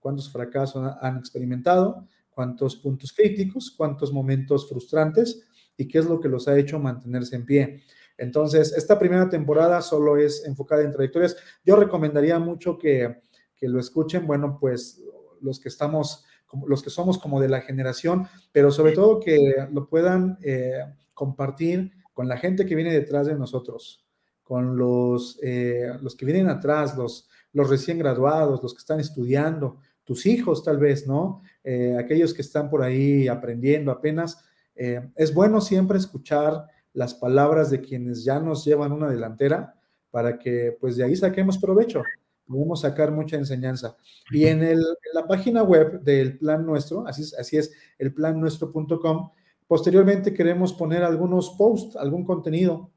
[0.00, 2.06] ¿Cuántos fracasos han experimentado?
[2.28, 3.72] ¿Cuántos puntos críticos?
[3.74, 5.47] ¿Cuántos momentos frustrantes?
[5.78, 7.82] Y qué es lo que los ha hecho mantenerse en pie.
[8.18, 11.36] Entonces, esta primera temporada solo es enfocada en trayectorias.
[11.64, 13.22] Yo recomendaría mucho que,
[13.62, 15.02] lo escuchen, bueno, pues
[15.40, 16.24] los que estamos,
[16.66, 21.92] los que somos como de la generación, pero sobre todo que lo puedan eh, compartir
[22.12, 24.04] con la gente que viene detrás de nosotros,
[24.42, 29.78] con los, eh, los que vienen atrás, los, los recién graduados, los que están estudiando,
[30.02, 31.42] tus hijos tal vez, ¿no?
[31.62, 34.47] Eh, aquellos que están por ahí aprendiendo apenas
[34.78, 39.74] eh, es bueno siempre escuchar las palabras de quienes ya nos llevan una delantera
[40.10, 42.02] para que pues de ahí saquemos provecho,
[42.46, 43.96] podemos sacar mucha enseñanza.
[44.30, 44.80] Y en, el,
[45.12, 49.30] la página web del plan nuestro, así es, así es elplannuestro.com,
[49.66, 52.92] posteriormente queremos poner algunos posts, algún contenido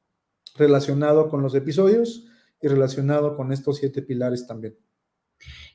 [0.56, 2.28] relacionado con los episodios
[2.62, 4.78] y relacionado con estos siete pilares también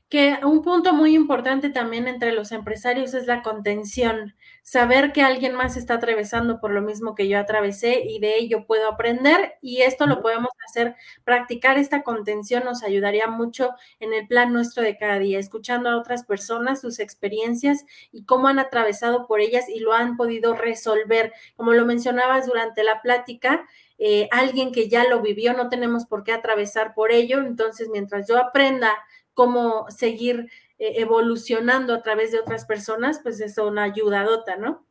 [0.09, 5.57] que un punto muy importante también entre los empresarios es la contención, saber que alguien
[5.57, 9.83] más está atravesando por lo mismo que yo atravesé y de ello puedo aprender y
[9.83, 10.95] esto lo podemos hacer,
[11.25, 15.99] practicar esta contención nos ayudaría mucho en el plan nuestro de cada día, escuchando a
[15.99, 21.33] otras personas, sus experiencias y cómo han atravesado por ellas y lo han podido resolver.
[21.57, 23.67] Como lo mencionabas durante la plática,
[23.99, 28.29] eh, alguien que ya lo vivió, no tenemos por qué atravesar por ello, entonces mientras
[28.29, 28.93] yo aprenda
[29.37, 34.85] cómo seguir eh, evolucionando a través de otras personas, pues es una ayudadota, ¿no?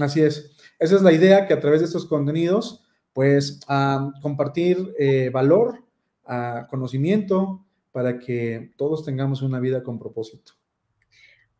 [0.00, 0.56] Así es.
[0.78, 3.60] Esa es la idea, que a través de estos contenidos, pues
[4.22, 5.84] compartir eh, valor,
[6.70, 10.52] conocimiento, para que todos tengamos una vida con propósito.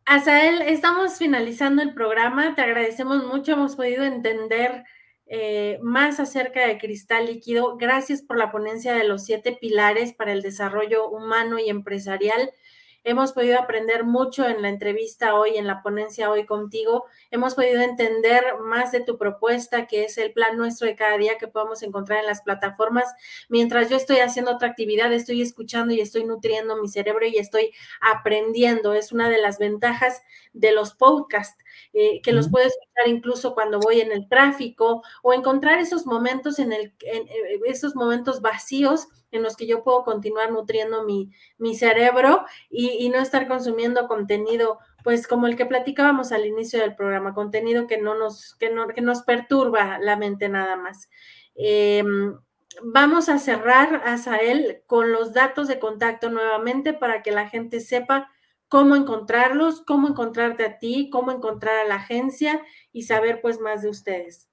[0.05, 2.55] Asael, estamos finalizando el programa.
[2.55, 3.51] Te agradecemos mucho.
[3.51, 4.85] Hemos podido entender
[5.33, 7.77] eh, más acerca de cristal líquido.
[7.77, 12.51] Gracias por la ponencia de los siete pilares para el desarrollo humano y empresarial.
[13.03, 17.05] Hemos podido aprender mucho en la entrevista hoy, en la ponencia hoy contigo.
[17.31, 21.39] Hemos podido entender más de tu propuesta, que es el plan nuestro de cada día
[21.39, 23.05] que podemos encontrar en las plataformas.
[23.49, 27.71] Mientras yo estoy haciendo otra actividad, estoy escuchando y estoy nutriendo mi cerebro y estoy
[28.01, 28.93] aprendiendo.
[28.93, 30.21] Es una de las ventajas
[30.53, 31.57] de los podcasts,
[31.93, 36.59] eh, que los puedo escuchar incluso cuando voy en el tráfico o encontrar esos momentos
[36.59, 41.31] en el, en, eh, esos momentos vacíos en los que yo puedo continuar nutriendo mi,
[41.57, 46.79] mi cerebro y, y, no estar consumiendo contenido, pues como el que platicábamos al inicio
[46.79, 51.09] del programa, contenido que no nos, que no, que nos perturba la mente nada más.
[51.55, 52.03] Eh,
[52.83, 58.29] vamos a cerrar, Asael, con los datos de contacto nuevamente para que la gente sepa
[58.67, 62.61] cómo encontrarlos, cómo encontrarte a ti, cómo encontrar a la agencia
[62.93, 64.50] y saber pues más de ustedes.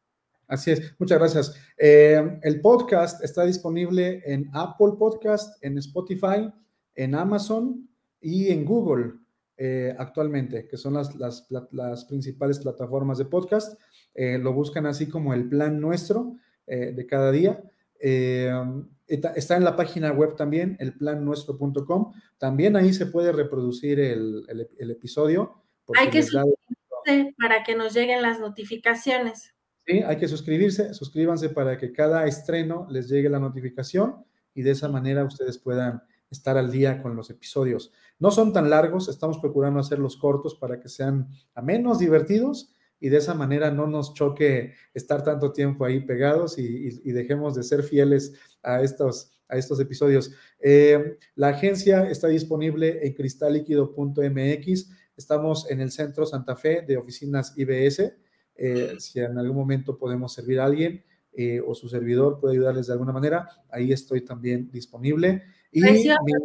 [0.49, 1.55] Así es, muchas gracias.
[1.77, 6.51] Eh, el podcast está disponible en Apple Podcast, en Spotify,
[6.95, 7.87] en Amazon
[8.19, 9.13] y en Google
[9.59, 13.79] eh, actualmente, que son las, las, las, principales plataformas de podcast.
[14.15, 16.37] Eh, lo buscan así como el plan nuestro
[16.67, 17.63] de cada día.
[17.99, 22.13] Está en la página web también, elplannuestro.com.
[22.37, 25.63] También ahí se puede reproducir el, el, el episodio.
[25.97, 29.55] Hay que suscribirse para que nos lleguen las notificaciones.
[29.89, 34.23] Sí, hay que suscribirse, suscríbanse para que cada estreno les llegue la notificación
[34.55, 37.91] y de esa manera ustedes puedan estar al día con los episodios.
[38.19, 43.09] No son tan largos, estamos procurando hacerlos cortos para que sean a menos divertidos y
[43.09, 47.83] de esa manera no nos choque estar tanto tiempo ahí pegados y, dejemos de ser
[47.83, 50.33] fieles a estos, a estos episodios.
[50.61, 54.91] Eh, la agencia está disponible en cristalliquido.mx.
[55.17, 58.28] Estamos en el centro Santa Fe de oficinas IBS.
[58.59, 62.89] Eh, si en algún momento podemos servir a alguien eh, o su servidor puede ayudarles
[62.89, 65.45] de alguna manera, ahí estoy también disponible.
[65.71, 66.33] Y Preciosas mi...
[66.33, 66.43] las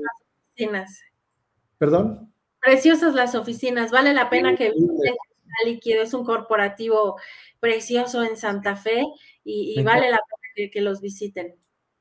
[0.52, 1.02] oficinas.
[1.78, 2.34] ¿Perdón?
[2.62, 5.16] Preciosas las oficinas, vale la pena que visiten
[5.66, 7.18] Líquido, es un corporativo
[7.60, 9.04] precioso en Santa Fe
[9.44, 11.56] y, y vale la pena que, que, los visiten.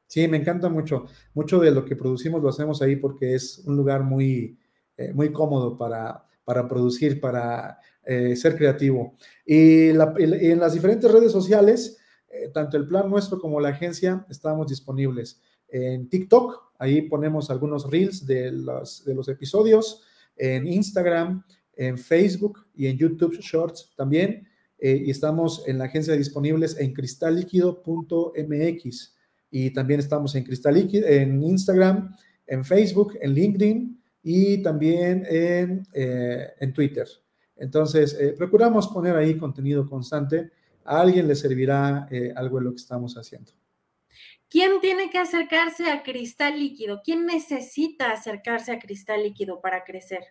[0.07, 1.07] Sí, me encanta mucho.
[1.35, 4.59] Mucho de lo que producimos lo hacemos ahí porque es un lugar muy,
[4.97, 9.17] eh, muy cómodo para, para producir, para eh, ser creativo.
[9.47, 11.99] Y, en las diferentes redes sociales,
[12.29, 15.41] eh, tanto el plan nuestro como la agencia, estamos disponibles.
[15.69, 20.03] En TikTok, ahí ponemos algunos reels de los, episodios,
[20.37, 21.45] en Instagram,
[21.75, 24.49] en Facebook y en YouTube Shorts también.
[24.79, 29.17] Eh, y estamos en la agencia disponibles en cristalliquido.mx
[29.49, 32.17] y también estamos en Cristal Líquido, en Instagram,
[32.49, 37.07] en Facebook, en LinkedIn y también en Twitter.
[37.63, 40.51] Entonces, eh, procuramos poner ahí contenido constante.
[40.85, 43.53] A alguien le servirá eh, algo de lo que estamos haciendo.
[44.51, 47.01] ¿Quién tiene que acercarse a cristal líquido?
[47.05, 50.25] ¿Quién necesita acercarse a cristal líquido para crecer?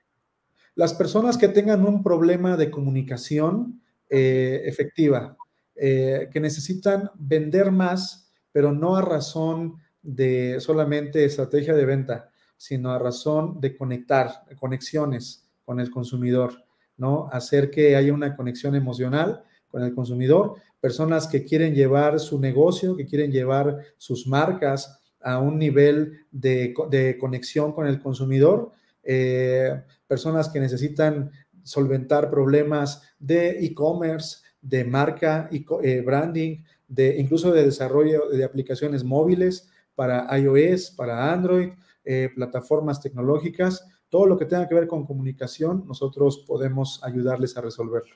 [0.75, 5.37] Las personas que tengan un problema de comunicación eh, efectiva,
[5.73, 12.91] eh, que necesitan vender más, pero no a razón de solamente estrategia de venta, sino
[12.91, 16.65] a razón de conectar, conexiones con el consumidor,
[17.01, 17.27] ¿no?
[17.31, 22.95] Hacer que haya una conexión emocional con el consumidor, personas que quieren llevar su negocio,
[22.95, 28.71] que quieren llevar sus marcas a un nivel de, de conexión con el consumidor,
[29.03, 31.31] eh, personas que necesitan
[31.63, 39.71] solventar problemas de e-commerce, de marca, eh, branding, de incluso de desarrollo de aplicaciones móviles
[39.95, 41.69] para iOS, para Android,
[42.03, 47.61] eh, plataformas tecnológicas, todo lo que tenga que ver con comunicación, nosotros podemos ayudarles a
[47.61, 48.13] resolverlo.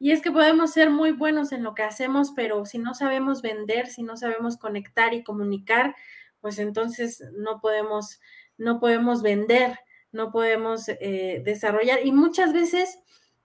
[0.00, 3.40] Y es que podemos ser muy buenos en lo que hacemos, pero si no sabemos
[3.40, 5.94] vender, si no sabemos conectar y comunicar,
[6.40, 8.20] pues entonces no podemos,
[8.58, 9.78] no podemos vender,
[10.10, 12.04] no podemos eh, desarrollar.
[12.04, 12.98] Y muchas veces,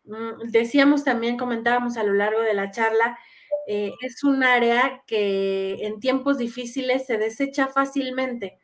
[0.06, 3.20] mmm, decíamos también, comentábamos a lo largo de la charla,
[3.68, 8.58] eh, es un área que en tiempos difíciles se desecha fácilmente,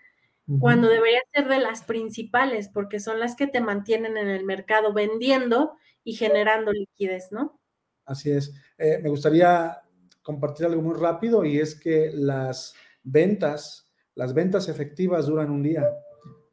[0.48, 0.60] uh -huh.
[0.60, 4.94] cuando debería ser de las principales, porque son las que te mantienen en el mercado
[4.94, 5.74] vendiendo
[6.04, 7.60] y generando liquidez, ¿no?
[8.06, 8.54] Así es.
[8.78, 9.82] Eh, me gustaría
[10.22, 12.74] compartir algo muy rápido y es que las
[13.04, 15.86] ventas, las ventas efectivas duran un día,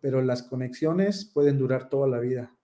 [0.01, 2.55] pero las conexiones pueden durar toda la vida.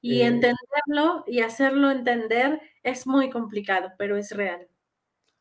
[0.00, 4.66] Y eh, entenderlo y hacerlo entender es muy complicado, pero es real.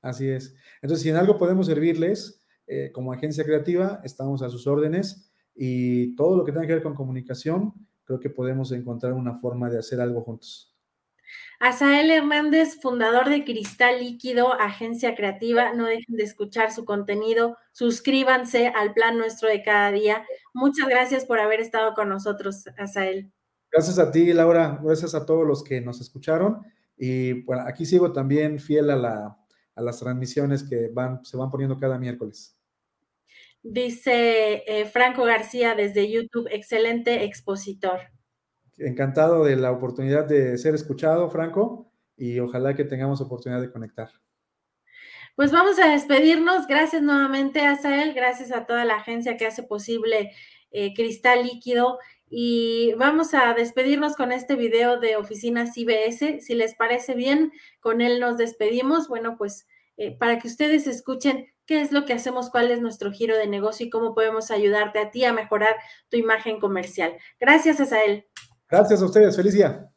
[0.02, 0.56] Así es.
[0.82, 6.16] Entonces, si en algo podemos servirles, eh, como agencia creativa, estamos a sus órdenes y
[6.16, 7.74] todo lo que tenga que ver con comunicación,
[8.04, 10.72] creo que podemos encontrar una forma de hacer algo juntos.
[11.60, 15.74] Asael Hernández, fundador de Cristal Líquido, agencia creativa.
[15.74, 17.56] No dejen de escuchar su contenido.
[17.72, 20.26] Suscríbanse al plan nuestro de cada día.
[20.54, 23.32] Muchas gracias por haber estado con nosotros, Asael.
[23.72, 24.80] Gracias a ti, Laura.
[24.84, 26.62] Gracias a todos los que nos escucharon.
[26.97, 29.38] Y bueno, aquí sigo también fiel a,
[29.76, 32.58] las transmisiones que van, se van poniendo cada miércoles.
[33.64, 37.99] Dice eh, Franco García desde YouTube, excelente expositor
[38.86, 44.09] encantado de la oportunidad de ser escuchado, Franco, y ojalá que tengamos oportunidad de conectar.
[45.36, 46.68] Pues vamos a despedirnos.
[46.68, 50.32] Gracias nuevamente a Sael, gracias a toda la agencia que hace posible
[50.72, 51.99] eh, Cristal Líquido.
[52.30, 56.45] Y vamos a despedirnos con este video de Oficinas IBS.
[56.45, 59.07] Si les parece bien, con él nos despedimos.
[59.07, 63.13] Bueno, pues eh, para que ustedes escuchen qué es lo que hacemos, cuál es nuestro
[63.13, 65.74] giro de negocio y cómo podemos ayudarte a ti a mejorar
[66.09, 67.13] tu imagen comercial.
[67.39, 68.26] Gracias, Asael.
[68.69, 69.89] Gracias a ustedes, feliz día.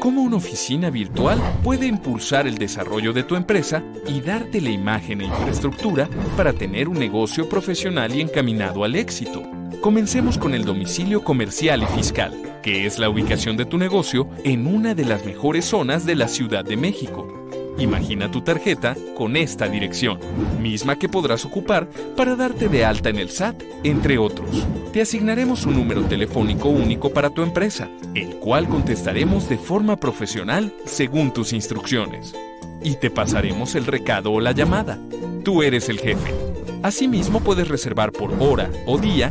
[0.00, 5.20] ¿Cómo una oficina virtual puede impulsar el desarrollo de tu empresa y darte la imagen
[5.20, 9.42] e infraestructura para tener un negocio profesional y encaminado al éxito?
[9.82, 14.66] Comencemos con el domicilio comercial y fiscal, que es la ubicación de tu negocio en
[14.66, 17.47] una de las mejores zonas de la Ciudad de México
[17.78, 20.18] Imagina tu tarjeta con esta dirección,
[20.60, 24.66] misma que podrás ocupar para darte de alta en el SAT, entre otros.
[24.92, 30.72] Te asignaremos un número telefónico único para tu empresa, el cual contestaremos de forma profesional
[30.86, 32.34] según tus instrucciones.
[32.82, 34.98] Y te pasaremos el recado o la llamada.
[35.44, 36.34] Tú eres el jefe.
[36.82, 39.30] Asimismo puedes reservar por hora o día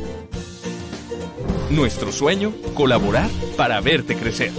[1.71, 4.51] Nuestro sueño, colaborar para verte crecer.